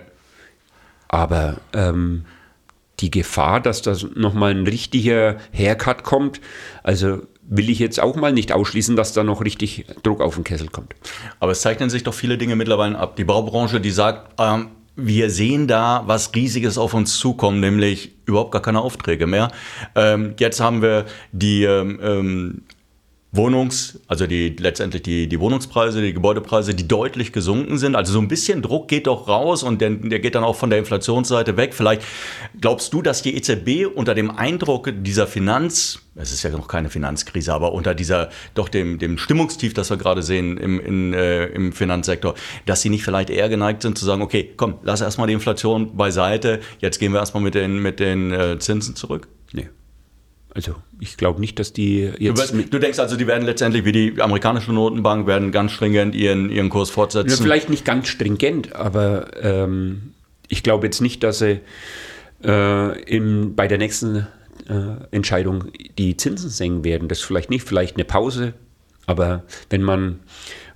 Aber 1.08 1.58
ähm, 1.74 2.26
die 3.02 3.12
Gefahr, 3.12 3.60
dass 3.60 3.82
das 3.82 4.06
nochmal 4.16 4.52
ein 4.52 4.68
richtiger 4.68 5.38
Haircut 5.54 6.04
kommt, 6.04 6.40
also 6.84 7.22
will 7.44 7.70
ich 7.70 7.80
jetzt 7.80 8.00
auch 8.00 8.16
mal 8.16 8.32
nicht 8.32 8.54
ausschließen, 8.54 8.96
dass 8.96 9.14
da 9.14 9.24
noch 9.24 9.42
richtig 9.42 9.86
Druck 10.04 10.22
auf 10.22 10.36
den 10.36 10.44
Kessel 10.44 10.70
kommt. 10.70 10.96
Aber 11.40 11.52
es 11.52 11.62
zeichnen 11.62 11.90
sich 11.90 12.04
doch 12.04 12.14
viele 12.14 12.38
Dinge 12.38 12.56
mittlerweile 12.56 12.98
ab. 12.98 13.18
Die 13.18 13.26
Baubranche, 13.26 13.82
die 13.82 13.92
sagt, 13.92 14.32
ähm, 14.40 14.70
wir 14.96 15.30
sehen 15.30 15.68
da 15.68 16.04
was 16.06 16.34
Riesiges 16.36 16.78
auf 16.78 16.94
uns 16.94 17.18
zukommen, 17.18 17.60
nämlich 17.60 18.12
überhaupt 18.26 18.52
gar 18.52 18.62
keine 18.62 18.82
Aufträge 18.82 19.28
mehr. 19.28 19.52
Ähm, 19.96 20.36
jetzt 20.40 20.60
haben 20.60 20.82
wir 20.82 21.06
die 21.32 21.64
ähm, 21.64 22.00
ähm 22.02 22.62
Wohnungs-, 23.34 24.00
also 24.08 24.28
die, 24.28 24.50
letztendlich 24.60 25.04
die, 25.04 25.28
die 25.28 25.40
Wohnungspreise, 25.40 26.02
die 26.02 26.14
Gebäudepreise, 26.14 26.74
die 26.74 26.88
deutlich 26.88 27.32
gesunken 27.32 27.78
sind. 27.78 27.96
Also 27.96 28.12
so 28.12 28.20
ein 28.20 28.28
bisschen 28.28 28.62
Druck 28.62 28.90
geht 28.90 29.08
doch 29.08 29.30
raus 29.30 29.64
und 29.64 29.80
der, 29.80 29.92
der 29.92 30.20
geht 30.20 30.36
dann 30.36 30.44
auch 30.44 30.58
von 30.58 30.70
der 30.70 30.80
Inflationsseite 30.80 31.56
weg. 31.56 31.74
Vielleicht 31.74 32.02
glaubst 32.60 32.92
du, 32.94 33.02
dass 33.02 33.22
die 33.22 33.36
EZB 33.38 33.86
unter 33.94 34.16
dem 34.16 34.32
Eindruck 34.32 34.92
dieser 34.98 35.28
Finanz, 35.28 36.00
es 36.16 36.34
ist 36.34 36.44
ja 36.44 36.50
noch 36.50 36.68
keine 36.68 36.90
Finanzkrise, 36.90 37.54
aber 37.54 37.72
unter 37.72 37.96
dieser, 37.96 38.30
doch 38.54 38.68
dem, 38.68 39.00
dem 39.00 39.18
Stimmungstief, 39.18 39.74
das 39.74 39.90
wir 39.90 39.98
gerade 39.98 40.24
sehen 40.24 40.58
im, 40.58 40.82
in, 40.82 41.14
äh, 41.14 41.46
im 41.46 41.72
Finanzsektor, 41.72 42.36
dass 42.66 42.82
sie 42.82 42.90
nicht 42.90 43.04
vielleicht 43.04 43.30
eher 43.30 43.48
geneigt 43.48 43.82
sind 43.82 43.98
zu 43.98 44.04
sagen, 44.04 44.22
okay, 44.22 44.52
komm, 44.58 44.76
lass 44.84 45.00
erstmal 45.00 45.28
die 45.28 45.34
Inflation 45.34 45.96
beiseite, 45.96 46.60
jetzt 46.80 47.00
gehen 47.00 47.14
wir 47.14 47.22
erstmal 47.22 47.44
mit 47.44 47.56
den, 47.56 47.82
mit 47.82 48.02
den 48.02 48.34
äh, 48.34 48.60
Zinsen 48.60 48.98
zurück? 48.98 49.30
Also 50.54 50.76
ich 51.00 51.16
glaube 51.16 51.40
nicht, 51.40 51.60
dass 51.60 51.72
die 51.72 52.12
jetzt. 52.20 52.54
Du, 52.54 52.64
du, 52.64 52.80
denkst 52.80 53.00
also, 53.00 53.16
die 53.16 53.26
werden 53.26 53.46
letztendlich 53.46 53.86
wie 53.86 53.92
die 53.94 54.22
amerikanische 54.22 54.74
Notenbank, 54.74 55.26
werden 55.26 55.52
ganz 55.52 55.72
stringent 55.72 56.14
ihren, 56.14 56.50
ihren 56.50 56.70
Kurs 56.70 56.90
fortsetzen? 56.90 57.30
Ja, 57.30 57.38
vielleicht 57.38 57.70
nicht 57.70 57.86
ganz 57.86 58.10
stringent, 58.10 58.76
aber 58.76 59.28
ähm, 59.42 60.14
ich 60.50 60.64
glaube 60.64 60.88
jetzt 60.88 61.00
nicht, 61.00 61.24
dass 61.24 61.40
sie 61.40 61.62
äh, 62.44 63.02
im, 63.04 63.56
bei 63.56 63.68
der 63.68 63.78
nächsten 63.78 64.28
äh, 64.68 65.06
Entscheidung 65.12 65.66
die 65.98 66.18
Zinsen 66.18 66.50
senken 66.50 66.84
werden. 66.84 67.08
Das 67.08 67.22
vielleicht 67.22 67.50
nicht, 67.50 67.66
vielleicht 67.66 67.96
eine 67.96 68.06
Pause. 68.06 68.54
Aber 69.08 69.44
wenn 69.70 69.84
man 69.84 70.20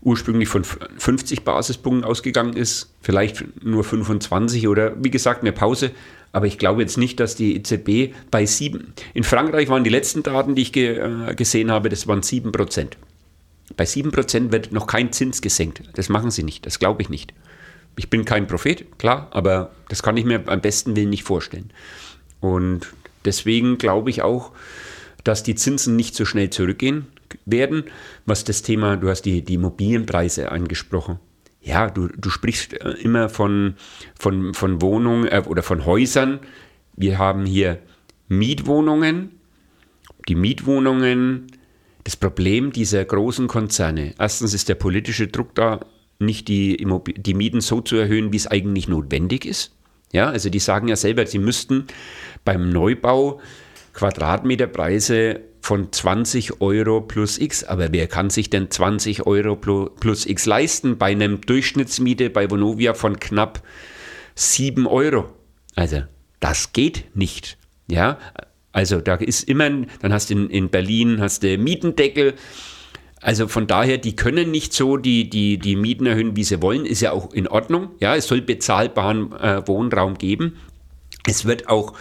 ursprünglich 0.01 0.47
von 0.49 0.63
50 0.63 1.43
Basispunkten 1.43 2.03
ausgegangen 2.03 2.53
ist, 2.53 2.93
vielleicht 3.01 3.63
nur 3.63 3.83
25 3.83 4.67
oder 4.67 4.93
wie 5.03 5.11
gesagt 5.11 5.41
eine 5.41 5.51
Pause, 5.51 5.91
aber 6.35 6.47
ich 6.47 6.57
glaube 6.57 6.81
jetzt 6.81 6.97
nicht, 6.97 7.21
dass 7.21 7.37
die 7.37 7.55
EZB 7.55 8.13
bei 8.29 8.45
sieben. 8.45 8.93
In 9.13 9.23
Frankreich 9.23 9.69
waren 9.69 9.85
die 9.85 9.89
letzten 9.89 10.21
Daten, 10.21 10.53
die 10.53 10.63
ich 10.63 10.73
ge, 10.73 10.97
äh, 10.97 11.33
gesehen 11.33 11.71
habe, 11.71 11.87
das 11.87 12.07
waren 12.07 12.23
sieben 12.23 12.51
Prozent. 12.51 12.97
Bei 13.77 13.85
sieben 13.85 14.11
Prozent 14.11 14.51
wird 14.51 14.73
noch 14.73 14.85
kein 14.85 15.13
Zins 15.13 15.41
gesenkt. 15.41 15.83
Das 15.93 16.09
machen 16.09 16.31
sie 16.31 16.43
nicht. 16.43 16.65
Das 16.65 16.77
glaube 16.77 17.01
ich 17.01 17.07
nicht. 17.07 17.33
Ich 17.95 18.09
bin 18.09 18.25
kein 18.25 18.47
Prophet, 18.47 18.99
klar, 18.99 19.29
aber 19.31 19.71
das 19.87 20.03
kann 20.03 20.17
ich 20.17 20.25
mir 20.25 20.39
beim 20.39 20.59
besten 20.59 20.97
Willen 20.97 21.09
nicht 21.09 21.23
vorstellen. 21.23 21.71
Und 22.41 22.81
deswegen 23.23 23.77
glaube 23.77 24.09
ich 24.09 24.21
auch, 24.21 24.51
dass 25.23 25.41
die 25.41 25.55
Zinsen 25.55 25.95
nicht 25.95 26.15
so 26.15 26.25
schnell 26.25 26.49
zurückgehen 26.49 27.07
werden. 27.45 27.85
Was 28.25 28.43
das 28.43 28.61
Thema, 28.61 28.97
du 28.97 29.07
hast 29.07 29.21
die, 29.21 29.41
die 29.41 29.53
Immobilienpreise 29.53 30.51
angesprochen 30.51 31.17
ja, 31.65 31.89
du, 31.89 32.07
du 32.07 32.29
sprichst 32.29 32.73
äh, 32.73 32.91
immer 32.91 33.27
von, 33.27 33.75
von, 34.17 34.53
von 34.53 34.81
Wohnungen 34.81 35.27
äh, 35.27 35.41
oder 35.45 35.63
von 35.63 35.85
Häusern. 35.85 36.39
Wir 36.95 37.17
haben 37.17 37.45
hier 37.45 37.79
Mietwohnungen. 38.27 39.31
Die 40.27 40.35
Mietwohnungen, 40.35 41.47
das 42.03 42.15
Problem 42.15 42.71
dieser 42.71 43.03
großen 43.03 43.47
Konzerne. 43.47 44.13
Erstens 44.17 44.53
ist 44.53 44.69
der 44.69 44.75
politische 44.75 45.27
Druck 45.27 45.53
da, 45.55 45.81
nicht 46.19 46.47
die, 46.47 46.85
die 47.17 47.33
Mieten 47.33 47.61
so 47.61 47.81
zu 47.81 47.95
erhöhen, 47.95 48.31
wie 48.31 48.37
es 48.37 48.47
eigentlich 48.47 48.87
notwendig 48.87 49.45
ist. 49.45 49.75
Ja, 50.13 50.29
also 50.29 50.49
die 50.49 50.59
sagen 50.59 50.87
ja 50.87 50.95
selber, 50.95 51.25
sie 51.25 51.39
müssten 51.39 51.85
beim 52.43 52.69
Neubau 52.69 53.41
Quadratmeterpreise 53.93 55.41
von 55.65 55.91
20 55.91 56.61
Euro 56.61 57.01
plus 57.01 57.39
X. 57.39 57.63
Aber 57.63 57.91
wer 57.91 58.05
kann 58.05 58.29
sich 58.29 58.51
denn 58.51 58.69
20 58.69 59.25
Euro 59.25 59.55
plus 59.55 60.27
X 60.27 60.45
leisten 60.45 60.99
bei 60.99 61.07
einem 61.07 61.41
Durchschnittsmiete 61.41 62.29
bei 62.29 62.51
Vonovia 62.51 62.93
von 62.93 63.19
knapp 63.19 63.63
7 64.35 64.85
Euro? 64.85 65.25
Also, 65.75 66.03
das 66.39 66.71
geht 66.71 67.05
nicht. 67.15 67.57
Ja, 67.89 68.19
also 68.73 69.01
da 69.01 69.15
ist 69.15 69.49
immer, 69.49 69.69
dann 70.01 70.13
hast 70.13 70.29
du 70.29 70.35
in, 70.35 70.49
in 70.51 70.69
Berlin 70.69 71.19
hast 71.19 71.41
du 71.41 71.57
Mietendeckel. 71.57 72.35
Also 73.21 73.47
von 73.47 73.65
daher, 73.65 73.97
die 73.97 74.15
können 74.15 74.51
nicht 74.51 74.71
so 74.71 74.97
die, 74.97 75.31
die, 75.31 75.57
die 75.57 75.75
Mieten 75.75 76.05
erhöhen, 76.05 76.35
wie 76.35 76.43
sie 76.43 76.61
wollen. 76.61 76.85
Ist 76.85 77.01
ja 77.01 77.11
auch 77.11 77.33
in 77.33 77.47
Ordnung. 77.47 77.89
Ja, 77.99 78.15
es 78.15 78.27
soll 78.27 78.41
bezahlbaren 78.41 79.31
äh, 79.31 79.67
Wohnraum 79.67 80.19
geben. 80.19 80.57
Es 81.27 81.45
wird 81.45 81.69
auch 81.69 81.93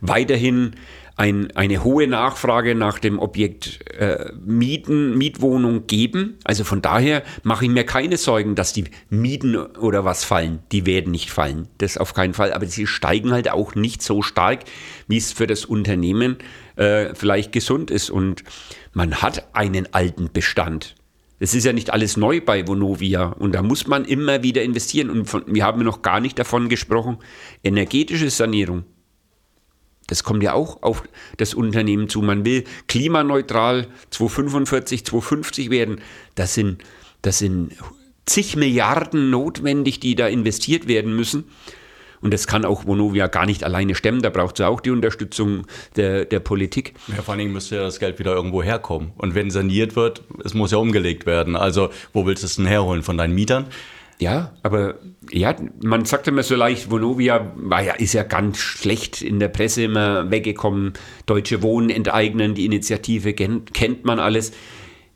weiterhin 0.00 0.74
ein, 1.16 1.54
eine 1.56 1.84
hohe 1.84 2.06
Nachfrage 2.06 2.74
nach 2.74 2.98
dem 2.98 3.18
Objekt 3.18 3.80
äh, 3.98 4.32
Mieten, 4.44 5.16
Mietwohnung 5.18 5.86
geben. 5.86 6.38
Also 6.44 6.64
von 6.64 6.82
daher 6.82 7.22
mache 7.42 7.64
ich 7.64 7.70
mir 7.70 7.84
keine 7.84 8.16
Sorgen, 8.16 8.54
dass 8.54 8.72
die 8.72 8.84
Mieten 9.08 9.56
oder 9.56 10.04
was 10.04 10.24
fallen. 10.24 10.60
Die 10.72 10.86
werden 10.86 11.10
nicht 11.10 11.30
fallen. 11.30 11.68
Das 11.78 11.98
auf 11.98 12.14
keinen 12.14 12.34
Fall. 12.34 12.52
Aber 12.52 12.66
sie 12.66 12.86
steigen 12.86 13.32
halt 13.32 13.50
auch 13.50 13.74
nicht 13.74 14.02
so 14.02 14.22
stark, 14.22 14.60
wie 15.08 15.18
es 15.18 15.32
für 15.32 15.46
das 15.46 15.64
Unternehmen 15.64 16.38
äh, 16.76 17.14
vielleicht 17.14 17.52
gesund 17.52 17.90
ist. 17.90 18.10
Und 18.10 18.44
man 18.92 19.22
hat 19.22 19.54
einen 19.54 19.92
alten 19.92 20.30
Bestand. 20.32 20.94
Es 21.42 21.54
ist 21.54 21.64
ja 21.64 21.72
nicht 21.72 21.90
alles 21.90 22.18
neu 22.18 22.42
bei 22.42 22.68
Vonovia 22.68 23.24
und 23.24 23.54
da 23.54 23.62
muss 23.62 23.86
man 23.86 24.04
immer 24.04 24.42
wieder 24.42 24.62
investieren. 24.62 25.08
Und 25.08 25.24
von, 25.24 25.42
wir 25.46 25.64
haben 25.64 25.82
noch 25.82 26.02
gar 26.02 26.20
nicht 26.20 26.38
davon 26.38 26.68
gesprochen, 26.68 27.16
energetische 27.64 28.28
Sanierung. 28.28 28.84
Das 30.10 30.24
kommt 30.24 30.42
ja 30.42 30.52
auch 30.52 30.82
auf 30.82 31.04
das 31.36 31.54
Unternehmen 31.54 32.08
zu. 32.08 32.20
Man 32.20 32.44
will 32.44 32.64
klimaneutral 32.88 33.86
245, 34.10 35.06
250 35.06 35.70
werden. 35.70 36.00
Das 36.34 36.52
sind, 36.52 36.82
das 37.22 37.38
sind 37.38 37.76
zig 38.26 38.56
Milliarden 38.56 39.30
notwendig, 39.30 40.00
die 40.00 40.16
da 40.16 40.26
investiert 40.26 40.88
werden 40.88 41.14
müssen. 41.14 41.44
Und 42.20 42.34
das 42.34 42.48
kann 42.48 42.64
auch 42.64 42.86
Vonovia 42.86 43.28
gar 43.28 43.46
nicht 43.46 43.62
alleine 43.62 43.94
stemmen. 43.94 44.20
Da 44.20 44.30
braucht 44.30 44.58
es 44.58 44.66
auch 44.66 44.80
die 44.80 44.90
Unterstützung 44.90 45.66
der, 45.94 46.24
der 46.24 46.40
Politik. 46.40 46.94
Ja, 47.06 47.22
vor 47.22 47.32
allen 47.32 47.38
Dingen 47.38 47.52
müsste 47.52 47.76
ja 47.76 47.82
das 47.82 48.00
Geld 48.00 48.18
wieder 48.18 48.34
irgendwo 48.34 48.64
herkommen. 48.64 49.12
Und 49.16 49.36
wenn 49.36 49.50
saniert 49.50 49.94
wird, 49.94 50.22
es 50.44 50.54
muss 50.54 50.72
ja 50.72 50.78
umgelegt 50.78 51.24
werden. 51.24 51.54
Also, 51.54 51.90
wo 52.12 52.26
willst 52.26 52.42
du 52.42 52.46
es 52.46 52.56
denn 52.56 52.66
herholen? 52.66 53.04
Von 53.04 53.16
deinen 53.16 53.34
Mietern? 53.34 53.66
Ja, 54.20 54.52
aber 54.62 54.96
ja, 55.30 55.56
man 55.82 56.04
sagt 56.04 56.28
immer 56.28 56.42
so 56.42 56.54
leicht, 56.54 56.90
Vonovia 56.90 57.52
war 57.56 57.82
ja, 57.82 57.94
ist 57.94 58.12
ja 58.12 58.22
ganz 58.22 58.58
schlecht 58.58 59.22
in 59.22 59.40
der 59.40 59.48
Presse 59.48 59.84
immer 59.84 60.30
weggekommen. 60.30 60.92
Deutsche 61.24 61.62
Wohnen 61.62 61.88
enteignen, 61.88 62.54
die 62.54 62.66
Initiative 62.66 63.32
kennt, 63.32 63.72
kennt 63.72 64.04
man 64.04 64.20
alles. 64.20 64.52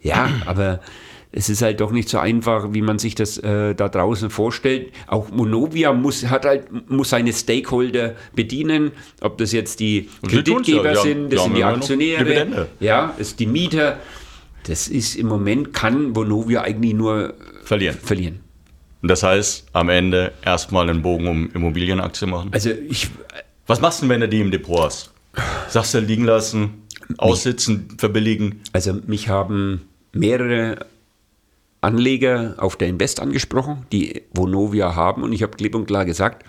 Ja, 0.01 0.31
aber 0.47 0.81
es 1.33 1.51
ist 1.51 1.61
halt 1.61 1.81
doch 1.81 1.91
nicht 1.91 2.09
so 2.09 2.17
einfach, 2.17 2.73
wie 2.73 2.81
man 2.81 2.99
sich 2.99 3.15
das 3.15 3.37
äh, 3.37 3.75
da 3.75 3.91
draußen 3.91 4.31
vorstellt. 4.31 4.91
Auch 5.07 5.31
Monovia 5.31 5.93
muss, 5.93 6.27
hat 6.29 6.47
halt, 6.47 6.91
muss 6.91 7.11
seine 7.11 7.35
Stakeholder 7.35 8.15
bedienen, 8.35 8.93
ob 9.21 9.37
das 9.37 9.53
jetzt 9.53 9.81
die 9.81 10.09
Kreditgeber 10.27 10.95
ja. 10.95 11.03
sind, 11.03 11.31
das 11.31 11.45
sind 11.45 11.57
die 11.57 11.65
Aktionäre, 11.65 12.69
ja, 12.81 13.15
ist 13.19 13.39
die 13.39 13.47
Mieter. 13.47 13.99
Das 14.67 14.89
ist 14.89 15.17
im 15.17 15.27
Moment, 15.27 15.75
kann 15.75 16.17
Vonovia 16.17 16.63
eigentlich 16.63 16.95
nur 16.95 17.35
verlieren. 17.65 17.99
verlieren. 18.03 18.44
Und 19.05 19.09
das 19.09 19.23
heißt, 19.23 19.67
am 19.75 19.91
Ende 19.91 20.33
erstmal 20.43 20.89
einen 20.89 21.03
Bogen 21.03 21.29
um 21.29 21.51
Immobilienaktien 21.51 22.31
machen. 22.31 22.49
Also 22.55 22.71
ich. 22.71 23.11
Was 23.67 23.83
machst 23.83 24.03
du, 24.03 24.09
wenn 24.09 24.23
du 24.23 24.31
die 24.31 24.41
im 24.41 24.51
Depot 24.51 24.83
hast? 24.83 25.13
Sagst 25.69 25.93
du 25.93 25.99
liegen 25.99 26.25
lassen, 26.25 26.85
aussitzen, 27.19 27.99
verbilligen? 27.99 28.63
Also 28.73 28.95
mich 29.07 29.29
haben 29.29 29.87
mehrere 30.15 30.87
Anleger 31.83 32.55
auf 32.57 32.77
der 32.77 32.89
Invest 32.89 33.21
angesprochen, 33.21 33.85
die 33.93 34.23
Vonovia 34.33 34.95
haben. 34.95 35.23
Und 35.23 35.35
ich 35.35 35.43
habe 35.43 35.55
klipp 35.55 35.75
und 35.75 35.85
klar 35.85 36.07
gesagt, 36.07 36.47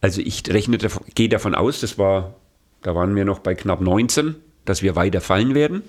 also 0.00 0.22
ich 0.22 0.42
rechne, 0.48 0.78
gehe 1.14 1.28
davon 1.28 1.54
aus, 1.54 1.80
das 1.80 1.98
war, 1.98 2.36
da 2.80 2.94
waren 2.94 3.14
wir 3.14 3.26
noch 3.26 3.40
bei 3.40 3.54
knapp 3.54 3.82
19, 3.82 4.34
dass 4.64 4.80
wir 4.80 4.96
weiter 4.96 5.20
fallen 5.20 5.54
werden, 5.54 5.82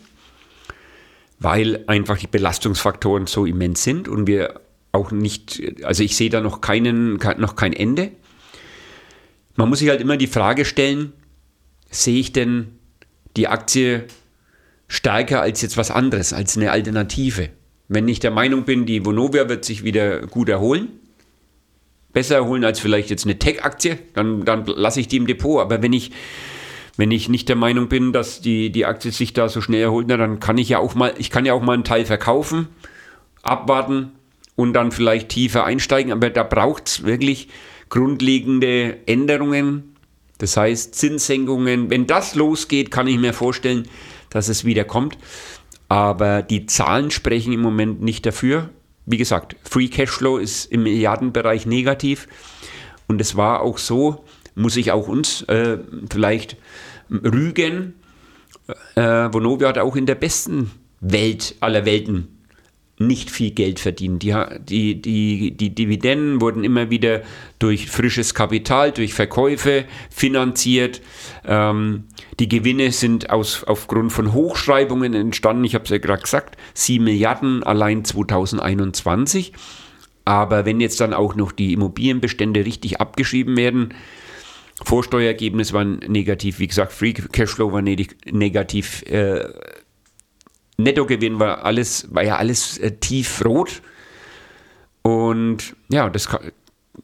weil 1.39 1.85
einfach 1.87 2.17
die 2.17 2.27
Belastungsfaktoren 2.27 3.25
so 3.25 3.45
immens 3.45 3.83
sind 3.83 4.09
und 4.09 4.27
wir 4.27 4.59
auch 4.91 5.11
nicht, 5.11 5.61
also 5.83 6.03
ich 6.03 6.15
sehe 6.15 6.29
da 6.29 6.41
noch 6.41 6.61
keinen, 6.61 7.15
noch 7.37 7.55
kein 7.55 7.73
Ende. 7.73 8.11
Man 9.55 9.69
muss 9.69 9.79
sich 9.79 9.89
halt 9.89 10.01
immer 10.01 10.17
die 10.17 10.27
Frage 10.27 10.65
stellen, 10.65 11.13
sehe 11.89 12.19
ich 12.19 12.33
denn 12.33 12.79
die 13.37 13.47
Aktie 13.47 14.05
stärker 14.87 15.41
als 15.41 15.61
jetzt 15.61 15.77
was 15.77 15.91
anderes, 15.91 16.33
als 16.33 16.57
eine 16.57 16.71
Alternative? 16.71 17.49
Wenn 17.87 18.07
ich 18.07 18.19
der 18.19 18.31
Meinung 18.31 18.63
bin, 18.63 18.85
die 18.85 19.05
Vonovia 19.05 19.49
wird 19.49 19.65
sich 19.65 19.83
wieder 19.83 20.21
gut 20.27 20.49
erholen, 20.49 20.89
besser 22.13 22.35
erholen 22.35 22.63
als 22.63 22.79
vielleicht 22.79 23.09
jetzt 23.09 23.25
eine 23.25 23.39
Tech-Aktie, 23.39 23.99
dann, 24.13 24.45
dann 24.45 24.65
lasse 24.65 24.99
ich 24.99 25.07
die 25.07 25.17
im 25.17 25.27
Depot. 25.27 25.61
Aber 25.61 25.81
wenn 25.81 25.93
ich, 25.93 26.11
wenn 26.97 27.11
ich 27.11 27.29
nicht 27.29 27.47
der 27.49 27.55
Meinung 27.55 27.87
bin, 27.87 28.11
dass 28.13 28.41
die, 28.41 28.69
die 28.71 28.85
Aktie 28.85 29.11
sich 29.11 29.33
da 29.33 29.49
so 29.49 29.61
schnell 29.61 29.81
erholt, 29.81 30.07
na, 30.09 30.17
dann 30.17 30.39
kann 30.39 30.57
ich 30.57 30.69
ja 30.69 30.79
auch 30.79 30.95
mal, 30.95 31.13
ich 31.17 31.29
kann 31.29 31.45
ja 31.45 31.53
auch 31.53 31.61
mal 31.61 31.73
einen 31.73 31.83
Teil 31.83 32.05
verkaufen, 32.05 32.67
abwarten 33.43 34.11
und 34.55 34.73
dann 34.73 34.91
vielleicht 34.91 35.29
tiefer 35.29 35.65
einsteigen. 35.65 36.11
Aber 36.11 36.29
da 36.29 36.43
braucht 36.43 36.87
es 36.87 37.03
wirklich 37.03 37.47
grundlegende 37.89 38.97
Änderungen. 39.05 39.95
Das 40.37 40.57
heißt, 40.57 40.95
Zinssenkungen. 40.95 41.89
Wenn 41.89 42.07
das 42.07 42.35
losgeht, 42.35 42.91
kann 42.91 43.07
ich 43.07 43.17
mir 43.17 43.33
vorstellen, 43.33 43.87
dass 44.29 44.49
es 44.49 44.65
wieder 44.65 44.83
kommt. 44.83 45.17
Aber 45.87 46.41
die 46.41 46.65
Zahlen 46.65 47.11
sprechen 47.11 47.53
im 47.53 47.61
Moment 47.61 48.01
nicht 48.01 48.25
dafür. 48.25 48.69
Wie 49.05 49.17
gesagt, 49.17 49.55
Free 49.63 49.87
Cashflow 49.87 50.37
ist 50.37 50.71
im 50.71 50.83
Milliardenbereich 50.83 51.65
negativ. 51.65 52.27
Und 53.07 53.19
es 53.19 53.35
war 53.35 53.61
auch 53.61 53.77
so, 53.77 54.23
muss 54.55 54.77
ich 54.77 54.91
auch 54.91 55.07
uns 55.07 55.43
äh, 55.43 55.77
vielleicht 56.09 56.55
rügen. 57.09 57.95
Äh, 58.95 59.01
Vonovia 59.01 59.67
hat 59.67 59.79
auch 59.79 59.95
in 59.95 60.05
der 60.05 60.15
besten 60.15 60.71
Welt 61.01 61.55
aller 61.59 61.85
Welten 61.85 62.40
nicht 63.07 63.31
viel 63.31 63.51
Geld 63.51 63.79
verdienen. 63.79 64.19
Die, 64.19 64.33
die, 64.59 65.01
die, 65.01 65.51
die 65.51 65.75
Dividenden 65.75 66.41
wurden 66.41 66.63
immer 66.63 66.89
wieder 66.89 67.21
durch 67.59 67.89
frisches 67.89 68.33
Kapital, 68.33 68.91
durch 68.91 69.13
Verkäufe 69.13 69.85
finanziert. 70.09 71.01
Ähm, 71.45 72.05
die 72.39 72.49
Gewinne 72.49 72.91
sind 72.91 73.29
aus, 73.29 73.63
aufgrund 73.63 74.11
von 74.11 74.33
Hochschreibungen 74.33 75.13
entstanden. 75.13 75.63
Ich 75.63 75.75
habe 75.75 75.83
es 75.85 75.89
ja 75.89 75.97
gerade 75.97 76.23
gesagt, 76.23 76.57
7 76.73 77.03
Milliarden 77.03 77.63
allein 77.63 78.05
2021. 78.05 79.53
Aber 80.25 80.65
wenn 80.65 80.79
jetzt 80.79 81.01
dann 81.01 81.13
auch 81.13 81.35
noch 81.35 81.51
die 81.51 81.73
Immobilienbestände 81.73 82.65
richtig 82.65 83.01
abgeschrieben 83.01 83.57
werden, 83.57 83.93
Vorsteuerergebnis 84.83 85.73
war 85.73 85.83
negativ, 85.83 86.59
wie 86.59 86.67
gesagt, 86.67 86.91
Free 86.91 87.13
Cashflow 87.13 87.71
war 87.71 87.81
negativ. 87.81 89.03
Äh, 89.03 89.45
Nettogewinn 90.83 91.39
war 91.39 91.63
alles, 91.63 92.13
war 92.13 92.23
ja 92.23 92.37
alles 92.37 92.77
äh, 92.77 92.91
tiefrot. 92.91 93.81
Und 95.01 95.75
ja, 95.89 96.09
das 96.09 96.27
kann, 96.27 96.51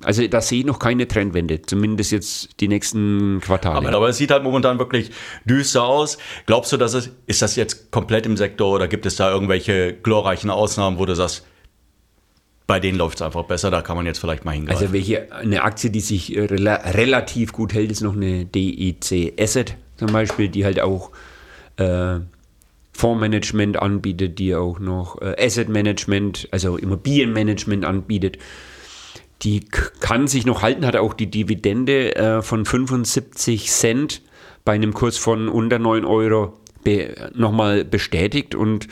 also 0.04 0.28
da 0.28 0.42
sehe 0.42 0.60
ich 0.60 0.66
noch 0.66 0.80
keine 0.80 1.08
Trendwende, 1.08 1.62
zumindest 1.62 2.12
jetzt 2.12 2.60
die 2.60 2.68
nächsten 2.68 3.40
Quartale. 3.42 3.88
Aber, 3.88 3.98
aber, 3.98 4.10
es 4.10 4.18
sieht 4.18 4.32
halt 4.32 4.44
momentan 4.44 4.80
wirklich 4.80 5.12
düster 5.46 5.84
aus. 5.84 6.18
Glaubst 6.46 6.72
du, 6.72 6.78
dass 6.78 6.94
es, 6.94 7.10
ist 7.26 7.42
das 7.42 7.56
jetzt 7.56 7.92
komplett 7.92 8.26
im 8.26 8.38
Sektor 8.38 8.76
oder 8.76 8.88
gibt 8.88 9.06
es 9.06 9.16
da 9.16 9.32
irgendwelche 9.32 9.94
glorreichen 9.94 10.50
Ausnahmen, 10.50 11.00
wo 11.00 11.06
du 11.06 11.16
sagst, 11.16 11.46
bei 12.68 12.82
denen 12.82 12.98
läuft 12.98 13.16
es 13.16 13.22
einfach 13.22 13.46
besser, 13.46 13.72
da 13.72 13.82
kann 13.82 13.96
man 13.96 14.06
jetzt 14.06 14.20
vielleicht 14.20 14.44
mal 14.44 14.52
hingreifen. 14.52 14.82
Also 14.82 14.94
welche, 14.94 15.32
eine 15.32 15.64
Aktie, 15.64 15.90
die 15.90 16.02
sich 16.02 16.36
äh, 16.36 16.42
rela 16.42 16.76
relativ 16.76 17.54
gut 17.54 17.74
hält, 17.74 17.92
ist 17.92 18.02
noch 18.02 18.16
eine 18.16 18.46
DIC 18.46 19.40
Asset 19.40 19.78
zum 19.96 20.12
Beispiel, 20.12 20.50
die 20.50 20.66
halt 20.66 20.82
auch 20.82 21.12
äh, 21.78 22.20
Fondsmanagement 22.98 23.80
anbietet, 23.80 24.40
die 24.40 24.56
auch 24.56 24.80
noch 24.80 25.22
äh, 25.22 25.36
Asset 25.38 25.70
Management, 25.70 26.48
also 26.52 26.78
Immobilienmanagement 26.78 27.86
anbietet. 27.86 28.40
Die 29.44 29.66
kann 30.00 30.28
sich 30.28 30.48
noch 30.48 30.64
halten, 30.64 30.84
hat 30.84 30.96
auch 30.96 31.14
die 31.14 31.30
Dividende 31.30 32.16
äh, 32.16 32.42
von 32.42 32.66
75 32.66 33.70
Cent 33.70 34.24
bei 34.66 34.74
einem 34.74 34.96
Kurs 34.96 35.18
von 35.18 35.48
unter 35.48 35.78
9 35.78 36.06
Euro 36.06 36.58
be 36.84 37.30
nochmal 37.36 37.86
bestätigt. 37.86 38.56
Und 38.56 38.88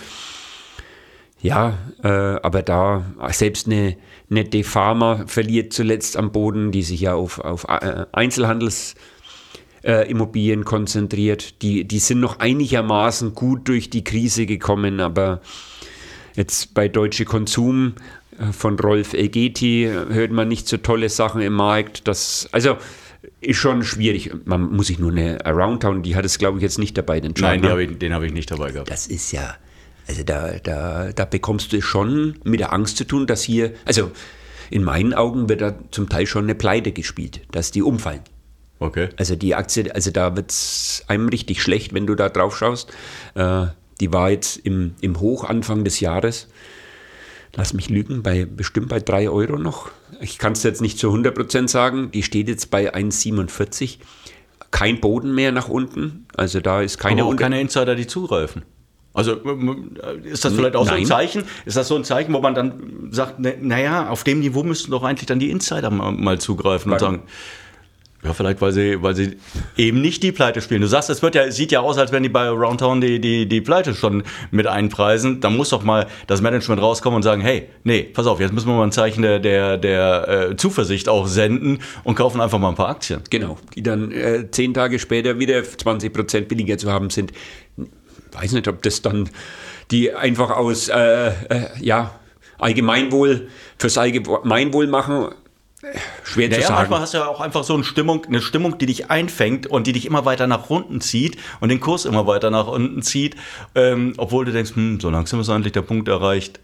ja, 1.42 1.76
äh, 2.04 2.08
aber 2.08 2.62
da 2.62 3.06
selbst 3.32 3.66
eine, 3.66 3.98
eine 4.30 4.44
Defama 4.44 5.24
verliert 5.26 5.74
zuletzt 5.74 6.16
am 6.16 6.32
Boden, 6.32 6.72
die 6.72 6.84
sich 6.84 7.02
ja 7.02 7.16
auf, 7.16 7.40
auf 7.40 7.64
äh, 7.64 8.06
Einzelhandels 8.12 8.94
äh, 9.86 10.10
Immobilien 10.10 10.66
konzentriert. 10.66 11.62
Die, 11.62 11.86
die 11.86 12.00
sind 12.00 12.20
noch 12.20 12.40
einigermaßen 12.40 13.36
gut 13.36 13.68
durch 13.68 13.90
die 13.90 14.04
Krise 14.04 14.46
gekommen, 14.46 15.00
aber 15.00 15.42
jetzt 16.36 16.74
bei 16.74 16.88
Deutsche 16.88 17.26
Konsum 17.26 17.94
äh, 18.40 18.52
von 18.52 18.80
Rolf 18.80 19.14
Elgeti 19.14 19.90
hört 20.10 20.32
man 20.32 20.48
nicht 20.48 20.68
so 20.68 20.78
tolle 20.78 21.10
Sachen 21.10 21.42
im 21.42 21.54
Markt. 21.54 22.08
Das, 22.08 22.50
also 22.52 22.78
ist 23.42 23.58
schon 23.58 23.84
schwierig. 23.84 24.32
Man 24.46 24.74
muss 24.76 24.88
sich 24.88 25.00
nur 25.00 25.12
eine 25.12 25.46
Aroundtown, 25.46 26.02
die 26.04 26.16
hat 26.16 26.26
es 26.26 26.38
glaube 26.40 26.58
ich 26.58 26.64
jetzt 26.64 26.80
nicht 26.80 26.98
dabei. 26.98 27.20
Den 27.20 27.34
Nein, 27.40 27.68
hab 27.68 27.78
ich, 27.78 27.98
den 27.98 28.14
habe 28.14 28.26
ich 28.26 28.34
nicht 28.34 28.50
dabei 28.50 28.72
gehabt. 28.72 28.90
Das 28.90 29.08
ist 29.08 29.32
ja, 29.32 29.56
also 30.08 30.24
da, 30.24 30.58
da, 30.64 31.12
da 31.12 31.26
bekommst 31.26 31.74
du 31.74 31.82
schon 31.82 32.36
mit 32.44 32.60
der 32.60 32.74
Angst 32.74 32.98
zu 32.98 33.06
tun, 33.06 33.28
dass 33.28 33.44
hier, 33.44 33.74
also 33.86 34.12
in 34.72 34.84
meinen 34.84 35.14
Augen 35.14 35.48
wird 35.48 35.62
da 35.62 35.76
zum 35.92 36.10
Teil 36.10 36.26
schon 36.26 36.46
eine 36.46 36.56
Pleite 36.56 36.92
gespielt, 36.92 37.42
dass 37.52 37.72
die 37.72 37.84
umfallen. 37.84 38.22
Okay. 38.80 39.10
Also 39.18 39.36
die 39.36 39.56
Aktie, 39.56 39.94
also 39.94 40.12
da 40.12 40.36
wird 40.36 40.52
es 40.52 41.04
einem 41.08 41.30
richtig 41.30 41.62
schlecht, 41.62 41.94
wenn 41.94 42.08
du 42.08 42.16
da 42.16 42.30
drauf 42.30 42.58
schaust. 42.58 42.92
Äh, 43.36 43.68
die 44.02 44.12
war 44.12 44.30
jetzt 44.30 44.58
im, 44.58 44.96
im 45.02 45.20
Hoch 45.20 45.46
Anfang 45.46 45.84
des 45.86 46.00
Jahres, 46.02 46.48
lass 47.56 47.74
mich 47.74 47.90
lügen, 47.90 48.24
bei 48.24 48.46
bestimmt 48.46 48.90
bei 48.90 49.00
3 49.00 49.30
Euro 49.30 49.58
noch. 49.58 49.90
Ich 50.20 50.38
kann 50.38 50.54
es 50.54 50.64
jetzt 50.64 50.82
nicht 50.82 51.00
zu 51.00 51.10
100% 51.10 51.70
sagen. 51.70 52.12
Die 52.12 52.24
steht 52.24 52.50
jetzt 52.50 52.70
bei 52.70 52.94
1,47. 52.94 54.00
Kein 54.72 55.00
Boden 55.00 55.34
mehr 55.34 55.54
nach 55.54 55.70
unten. 55.70 56.28
Also 56.36 56.60
da 56.60 56.82
ist 56.82 56.98
keine... 56.98 57.22
Aber 57.22 57.32
auch 57.32 57.36
keine 57.38 57.62
Insider, 57.62 57.96
die 57.96 58.08
zugreifen. 58.08 58.64
Also 59.14 59.36
ist 60.24 60.44
das 60.44 60.54
vielleicht 60.54 60.76
auch 60.76 60.86
Nein. 60.86 60.96
so 60.96 61.02
ein 61.02 61.06
Zeichen? 61.06 61.44
Ist 61.64 61.78
das 61.78 61.88
so 61.88 61.96
ein 61.96 62.04
Zeichen, 62.04 62.34
wo 62.34 62.42
man 62.42 62.54
dann 62.54 63.08
sagt, 63.12 63.40
naja, 63.40 64.10
auf 64.10 64.26
dem 64.26 64.42
Niveau 64.42 64.64
müssten 64.64 64.92
doch 64.92 65.04
eigentlich 65.04 65.26
dann 65.26 65.40
die 65.40 65.52
Insider 65.52 65.90
mal, 65.90 66.12
mal 66.12 66.38
zugreifen 66.38 66.92
Weil, 66.92 66.96
und 66.96 67.00
sagen, 67.00 67.24
ja, 68.26 68.34
vielleicht, 68.34 68.60
weil 68.60 68.72
sie, 68.72 69.02
weil 69.04 69.16
sie 69.16 69.38
eben 69.78 70.02
nicht 70.02 70.24
die 70.24 70.32
Pleite 70.32 70.60
spielen. 70.60 70.82
Du 70.82 70.88
sagst, 70.88 71.12
es 71.12 71.22
wird 71.22 71.36
ja, 71.36 71.52
sieht 71.52 71.72
ja 71.72 71.82
aus, 71.82 72.00
als 72.00 72.12
wenn 72.12 72.24
die 72.24 72.30
bei 72.30 72.50
Roundtown 72.50 73.00
die, 73.00 73.22
die, 73.22 73.48
die 73.48 73.62
Pleite 73.62 73.94
schon 73.94 74.24
mit 74.50 74.66
einpreisen. 74.66 75.42
Da 75.42 75.52
muss 75.52 75.70
doch 75.70 75.84
mal 75.84 76.08
das 76.26 76.42
Management 76.42 76.82
rauskommen 76.82 77.18
und 77.18 77.24
sagen, 77.24 77.42
hey, 77.42 77.70
nee, 77.84 78.02
pass 78.02 78.26
auf, 78.26 78.40
jetzt 78.40 78.52
müssen 78.52 78.68
wir 78.68 78.74
mal 78.74 78.84
ein 78.84 78.92
Zeichen 78.92 79.22
der, 79.22 79.38
der, 79.40 79.78
der 79.78 80.28
äh, 80.28 80.56
Zuversicht 80.58 81.08
auch 81.08 81.28
senden 81.28 81.80
und 82.04 82.16
kaufen 82.16 82.42
einfach 82.42 82.58
mal 82.58 82.70
ein 82.70 82.76
paar 82.76 82.90
Aktien. 82.90 83.22
Genau, 83.30 83.60
die 83.76 83.84
dann 83.84 84.12
äh, 84.12 84.50
zehn 84.50 84.74
Tage 84.74 84.98
später 84.98 85.38
wieder 85.38 85.64
20 85.64 86.12
Prozent 86.12 86.48
billiger 86.48 86.80
zu 86.80 86.92
haben 86.92 87.12
sind. 87.12 87.32
Weiß 88.32 88.54
nicht, 88.54 88.68
ob 88.68 88.82
das 88.82 89.04
dann 89.04 89.30
die 89.92 90.14
einfach 90.14 90.50
aus, 90.50 90.90
äh, 90.90 91.28
äh 91.28 91.34
ja, 91.80 92.20
Allgemeinwohl, 92.58 93.50
fürs 93.78 94.00
Allgemeinwohl 94.00 94.88
machen 94.88 95.28
schwer 96.24 96.48
ja, 96.48 96.56
zu 96.56 96.62
ja, 96.62 96.68
sagen. 96.68 96.80
Manchmal 96.80 97.00
hast 97.02 97.14
du 97.14 97.18
ja 97.20 97.28
auch 97.28 97.42
einfach 97.42 97.64
so 97.64 97.74
eine 97.74 97.84
Stimmung, 97.84 98.26
eine 98.26 98.42
Stimmung, 98.42 98.78
die 98.78 98.86
dich 98.86 99.10
einfängt 99.10 99.68
und 99.68 99.88
die 99.88 99.94
dich 99.94 100.06
immer 100.06 100.26
weiter 100.26 100.48
nach 100.48 100.70
unten 100.70 101.02
zieht 101.02 101.38
und 101.60 101.70
den 101.70 101.80
Kurs 101.80 102.06
immer 102.06 102.28
weiter 102.28 102.50
nach 102.50 102.68
unten 102.68 103.02
zieht, 103.02 103.36
ähm, 103.76 104.14
obwohl 104.18 104.46
du 104.46 104.52
denkst, 104.52 104.76
hm, 104.76 105.00
so 105.00 105.10
langsam 105.10 105.40
ist 105.40 105.50
eigentlich 105.50 105.74
der 105.74 105.82
Punkt 105.82 106.08
erreicht, 106.08 106.60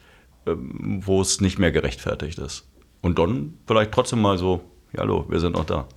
ähm, 0.45 1.01
wo 1.05 1.21
es 1.21 1.41
nicht 1.41 1.59
mehr 1.59 1.71
gerechtfertigt 1.71 2.39
ist. 2.39 2.67
Und 3.01 3.19
dann 3.19 3.57
vielleicht 3.67 3.91
trotzdem 3.91 4.21
mal 4.21 4.37
so, 4.37 4.61
ja, 4.93 5.01
hallo, 5.01 5.25
wir 5.29 5.39
sind 5.39 5.55
noch 5.55 5.65
da. 5.65 5.87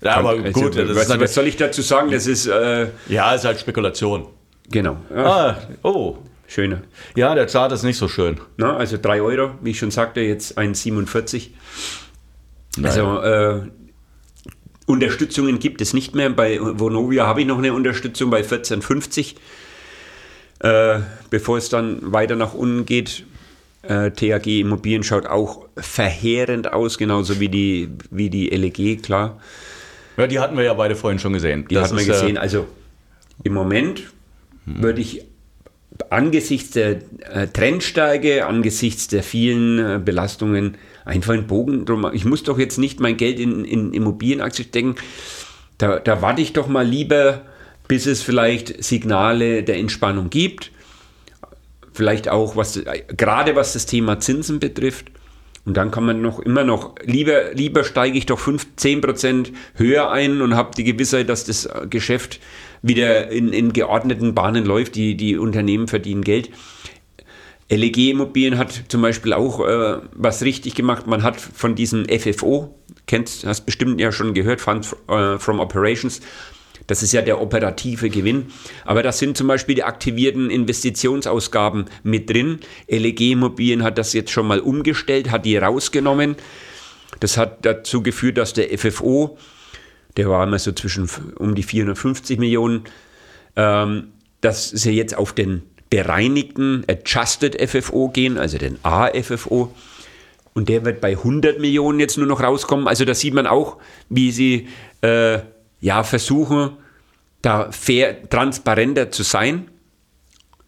Ja, 0.00 0.16
aber 0.16 0.30
also, 0.30 0.60
gut. 0.60 0.76
Was, 0.76 1.08
halt, 1.08 1.20
was, 1.20 1.34
soll 1.34 1.46
ich 1.46 1.56
dazu 1.56 1.80
sagen? 1.80 2.10
Das 2.10 2.26
ist. 2.26 2.46
Äh, 2.46 2.88
ja, 3.08 3.34
ist 3.34 3.44
halt 3.44 3.58
Spekulation. 3.58 4.26
Genau. 4.70 4.98
Ja. 5.14 5.24
Ah, 5.24 5.56
oh. 5.82 6.18
Schöner. 6.48 6.82
Ja, 7.16 7.34
der 7.34 7.46
Chart 7.46 7.72
ist 7.72 7.82
nicht 7.82 7.96
so 7.96 8.06
schön. 8.06 8.40
Na, 8.56 8.76
also 8.76 8.98
3 9.00 9.20
Euro, 9.20 9.54
wie 9.62 9.70
ich 9.70 9.78
schon 9.78 9.90
sagte, 9.90 10.20
jetzt 10.20 10.56
1,47. 10.56 11.48
Also 12.82 13.20
äh, 13.20 13.62
Unterstützungen 14.86 15.58
gibt 15.58 15.80
es 15.80 15.94
nicht 15.94 16.14
mehr. 16.14 16.30
Bei 16.30 16.58
Vonovia 16.60 17.26
habe 17.26 17.40
ich 17.40 17.46
noch 17.46 17.58
eine 17.58 17.72
Unterstützung 17.72 18.30
bei 18.30 18.42
14,50. 18.42 19.34
Äh, 20.60 21.00
bevor 21.30 21.58
es 21.58 21.68
dann 21.68 22.12
weiter 22.12 22.36
nach 22.36 22.54
unten 22.54 22.86
geht, 22.86 23.24
äh, 23.82 24.10
THG 24.10 24.60
Immobilien 24.60 25.02
schaut 25.02 25.26
auch 25.26 25.66
verheerend 25.76 26.72
aus, 26.72 26.98
genauso 26.98 27.40
wie 27.40 27.48
die, 27.48 27.90
wie 28.10 28.30
die 28.30 28.48
LEG, 28.48 29.02
klar. 29.02 29.38
Ja, 30.16 30.26
die 30.26 30.38
hatten 30.38 30.56
wir 30.56 30.64
ja 30.64 30.74
beide 30.74 30.96
vorhin 30.96 31.18
schon 31.18 31.34
gesehen. 31.34 31.66
Die 31.68 31.74
das 31.74 31.84
hatten 31.84 31.98
wir 31.98 32.06
gesehen. 32.06 32.38
Also 32.38 32.66
im 33.42 33.52
Moment 33.52 34.02
hm. 34.64 34.82
würde 34.82 35.00
ich 35.00 35.24
angesichts 36.10 36.70
der 36.70 37.00
äh, 37.32 37.46
Trendsteige, 37.52 38.46
angesichts 38.46 39.08
der 39.08 39.22
vielen 39.22 39.78
äh, 39.78 39.98
Belastungen 40.02 40.76
einfach 41.06 41.32
einen 41.32 41.46
Bogen 41.46 41.86
drum. 41.86 42.10
Ich 42.12 42.24
muss 42.24 42.42
doch 42.42 42.58
jetzt 42.58 42.78
nicht 42.78 43.00
mein 43.00 43.16
Geld 43.16 43.40
in, 43.40 43.64
in 43.64 43.94
Immobilienaktien 43.94 44.68
stecken. 44.68 44.96
Da, 45.78 45.98
da 45.98 46.20
warte 46.20 46.42
ich 46.42 46.52
doch 46.52 46.68
mal 46.68 46.86
lieber, 46.86 47.42
bis 47.88 48.06
es 48.06 48.22
vielleicht 48.22 48.82
Signale 48.84 49.62
der 49.62 49.76
Entspannung 49.76 50.28
gibt. 50.28 50.72
Vielleicht 51.92 52.28
auch, 52.28 52.56
was, 52.56 52.82
gerade 53.16 53.56
was 53.56 53.72
das 53.72 53.86
Thema 53.86 54.20
Zinsen 54.20 54.58
betrifft. 54.58 55.06
Und 55.64 55.76
dann 55.76 55.90
kann 55.90 56.04
man 56.04 56.22
noch 56.22 56.38
immer 56.38 56.62
noch, 56.62 56.94
lieber, 57.02 57.52
lieber 57.52 57.82
steige 57.82 58.18
ich 58.18 58.26
doch 58.26 58.38
5, 58.38 58.66
10% 58.78 59.52
höher 59.74 60.10
ein 60.10 60.40
und 60.40 60.54
habe 60.54 60.76
die 60.76 60.84
Gewissheit, 60.84 61.28
dass 61.28 61.44
das 61.44 61.68
Geschäft 61.88 62.40
wieder 62.82 63.30
in, 63.30 63.52
in 63.52 63.72
geordneten 63.72 64.34
Bahnen 64.34 64.64
läuft. 64.64 64.94
Die, 64.94 65.16
die 65.16 65.36
Unternehmen 65.36 65.88
verdienen 65.88 66.22
Geld. 66.22 66.50
LEG 67.68 68.10
Immobilien 68.10 68.58
hat 68.58 68.84
zum 68.88 69.02
Beispiel 69.02 69.32
auch 69.32 69.60
äh, 69.66 69.98
was 70.12 70.42
richtig 70.42 70.74
gemacht. 70.74 71.06
Man 71.06 71.22
hat 71.22 71.40
von 71.40 71.74
diesem 71.74 72.06
FFO, 72.08 72.74
kennst, 73.06 73.44
hast 73.44 73.66
bestimmt 73.66 74.00
ja 74.00 74.12
schon 74.12 74.34
gehört, 74.34 74.60
Fund 74.60 74.94
äh, 75.08 75.38
from 75.38 75.58
Operations, 75.58 76.20
das 76.86 77.02
ist 77.02 77.12
ja 77.12 77.22
der 77.22 77.40
operative 77.40 78.10
Gewinn. 78.10 78.46
Aber 78.84 79.02
das 79.02 79.18
sind 79.18 79.36
zum 79.36 79.48
Beispiel 79.48 79.74
die 79.74 79.82
aktivierten 79.82 80.50
Investitionsausgaben 80.50 81.86
mit 82.04 82.30
drin. 82.30 82.60
LEG 82.88 83.32
Immobilien 83.32 83.82
hat 83.82 83.98
das 83.98 84.12
jetzt 84.12 84.30
schon 84.30 84.46
mal 84.46 84.60
umgestellt, 84.60 85.30
hat 85.30 85.44
die 85.44 85.56
rausgenommen. 85.56 86.36
Das 87.18 87.36
hat 87.36 87.64
dazu 87.64 88.02
geführt, 88.02 88.38
dass 88.38 88.52
der 88.52 88.76
FFO, 88.78 89.38
der 90.16 90.28
war 90.28 90.46
immer 90.46 90.58
so 90.58 90.70
zwischen 90.72 91.08
um 91.36 91.54
die 91.56 91.62
450 91.64 92.38
Millionen, 92.38 92.84
ähm, 93.56 94.08
dass 94.40 94.70
sie 94.70 94.92
jetzt 94.92 95.16
auf 95.16 95.32
den 95.32 95.62
bereinigten 95.90 96.84
Adjusted 96.88 97.60
FFO 97.60 98.08
gehen, 98.08 98.38
also 98.38 98.58
den 98.58 98.78
AFFO. 98.82 99.72
Und 100.54 100.68
der 100.68 100.84
wird 100.84 101.00
bei 101.00 101.12
100 101.12 101.58
Millionen 101.60 102.00
jetzt 102.00 102.16
nur 102.16 102.26
noch 102.26 102.42
rauskommen. 102.42 102.88
Also 102.88 103.04
da 103.04 103.14
sieht 103.14 103.34
man 103.34 103.46
auch, 103.46 103.76
wie 104.08 104.32
sie 104.32 104.68
äh, 105.02 105.40
ja, 105.80 106.02
versuchen, 106.02 106.70
da 107.42 107.70
fair, 107.70 108.28
transparenter 108.28 109.10
zu 109.10 109.22
sein. 109.22 109.68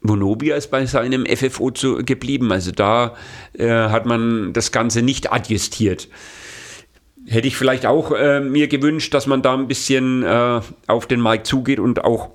Vonovia 0.00 0.56
ist 0.56 0.70
bei 0.70 0.86
seinem 0.86 1.26
FFO 1.26 1.70
zu, 1.70 2.04
geblieben. 2.04 2.52
Also 2.52 2.70
da 2.70 3.16
äh, 3.54 3.68
hat 3.68 4.06
man 4.06 4.52
das 4.52 4.72
Ganze 4.72 5.02
nicht 5.02 5.32
adjustiert. 5.32 6.08
Hätte 7.26 7.48
ich 7.48 7.56
vielleicht 7.56 7.84
auch 7.84 8.12
äh, 8.12 8.40
mir 8.40 8.68
gewünscht, 8.68 9.12
dass 9.12 9.26
man 9.26 9.42
da 9.42 9.54
ein 9.54 9.68
bisschen 9.68 10.22
äh, 10.22 10.60
auf 10.86 11.06
den 11.06 11.20
Markt 11.20 11.46
zugeht 11.46 11.80
und 11.80 12.04
auch 12.04 12.30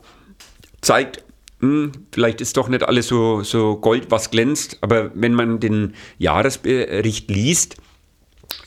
zeigt, 0.82 1.24
vielleicht 2.12 2.42
ist 2.42 2.58
doch 2.58 2.68
nicht 2.68 2.84
alles 2.84 3.08
so, 3.08 3.44
so 3.44 3.78
Gold, 3.78 4.10
was 4.10 4.32
glänzt. 4.32 4.78
Aber 4.82 5.12
wenn 5.14 5.34
man 5.34 5.60
den 5.60 5.94
Jahresbericht 6.18 7.30
liest, 7.30 7.78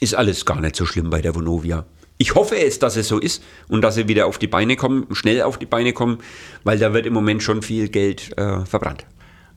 ist 0.00 0.14
alles 0.14 0.44
gar 0.44 0.60
nicht 0.60 0.76
so 0.76 0.86
schlimm 0.86 1.10
bei 1.10 1.20
der 1.20 1.34
Vonovia. 1.34 1.84
Ich 2.18 2.34
hoffe 2.34 2.56
es, 2.56 2.78
dass 2.78 2.96
es 2.96 3.08
so 3.08 3.18
ist 3.18 3.42
und 3.68 3.82
dass 3.82 3.94
sie 3.94 4.08
wieder 4.08 4.26
auf 4.26 4.38
die 4.38 4.46
Beine 4.46 4.76
kommen, 4.76 5.06
schnell 5.12 5.42
auf 5.42 5.58
die 5.58 5.66
Beine 5.66 5.92
kommen, 5.92 6.18
weil 6.64 6.78
da 6.78 6.94
wird 6.94 7.06
im 7.06 7.12
Moment 7.12 7.42
schon 7.42 7.62
viel 7.62 7.88
Geld 7.88 8.36
äh, 8.38 8.64
verbrannt. 8.64 9.04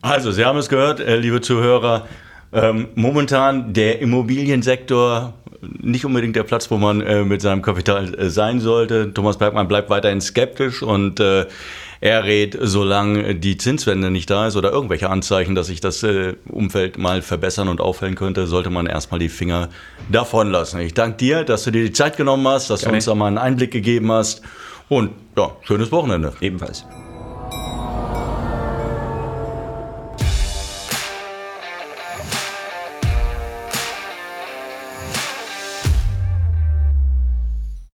Also, 0.02 0.30
Sie 0.30 0.44
haben 0.44 0.58
es 0.58 0.68
gehört, 0.68 1.00
äh, 1.00 1.16
liebe 1.16 1.40
Zuhörer. 1.40 2.06
Ähm, 2.52 2.88
momentan 2.94 3.72
der 3.72 4.00
Immobiliensektor 4.00 5.34
nicht 5.60 6.04
unbedingt 6.04 6.36
der 6.36 6.42
Platz, 6.42 6.70
wo 6.70 6.78
man 6.78 7.00
äh, 7.00 7.24
mit 7.24 7.42
seinem 7.42 7.62
Kapital 7.62 8.14
äh, 8.14 8.30
sein 8.30 8.60
sollte. 8.60 9.12
Thomas 9.12 9.38
Bergmann 9.38 9.68
bleibt 9.68 9.90
weiterhin 9.90 10.20
skeptisch 10.20 10.82
und 10.82 11.20
äh, 11.20 11.46
er 12.00 12.24
rät, 12.24 12.56
solange 12.60 13.34
die 13.34 13.58
Zinswende 13.58 14.10
nicht 14.10 14.30
da 14.30 14.46
ist 14.46 14.56
oder 14.56 14.72
irgendwelche 14.72 15.10
Anzeichen, 15.10 15.54
dass 15.54 15.66
sich 15.66 15.80
das 15.80 16.02
äh, 16.02 16.34
Umfeld 16.48 16.96
mal 16.96 17.20
verbessern 17.20 17.68
und 17.68 17.80
aufhellen 17.80 18.14
könnte, 18.14 18.46
sollte 18.46 18.70
man 18.70 18.86
erstmal 18.86 19.20
die 19.20 19.28
Finger 19.28 19.68
davon 20.10 20.50
lassen. 20.50 20.80
Ich 20.80 20.94
danke 20.94 21.18
dir, 21.18 21.44
dass 21.44 21.64
du 21.64 21.70
dir 21.70 21.84
die 21.84 21.92
Zeit 21.92 22.16
genommen 22.16 22.46
hast, 22.48 22.70
dass 22.70 22.80
Gerne. 22.80 22.92
du 22.92 22.96
uns 22.96 23.04
da 23.04 23.14
mal 23.14 23.26
einen 23.26 23.38
Einblick 23.38 23.70
gegeben 23.70 24.10
hast 24.10 24.42
und 24.88 25.10
ja, 25.36 25.56
schönes 25.62 25.92
Wochenende. 25.92 26.32
Ebenfalls. 26.40 26.86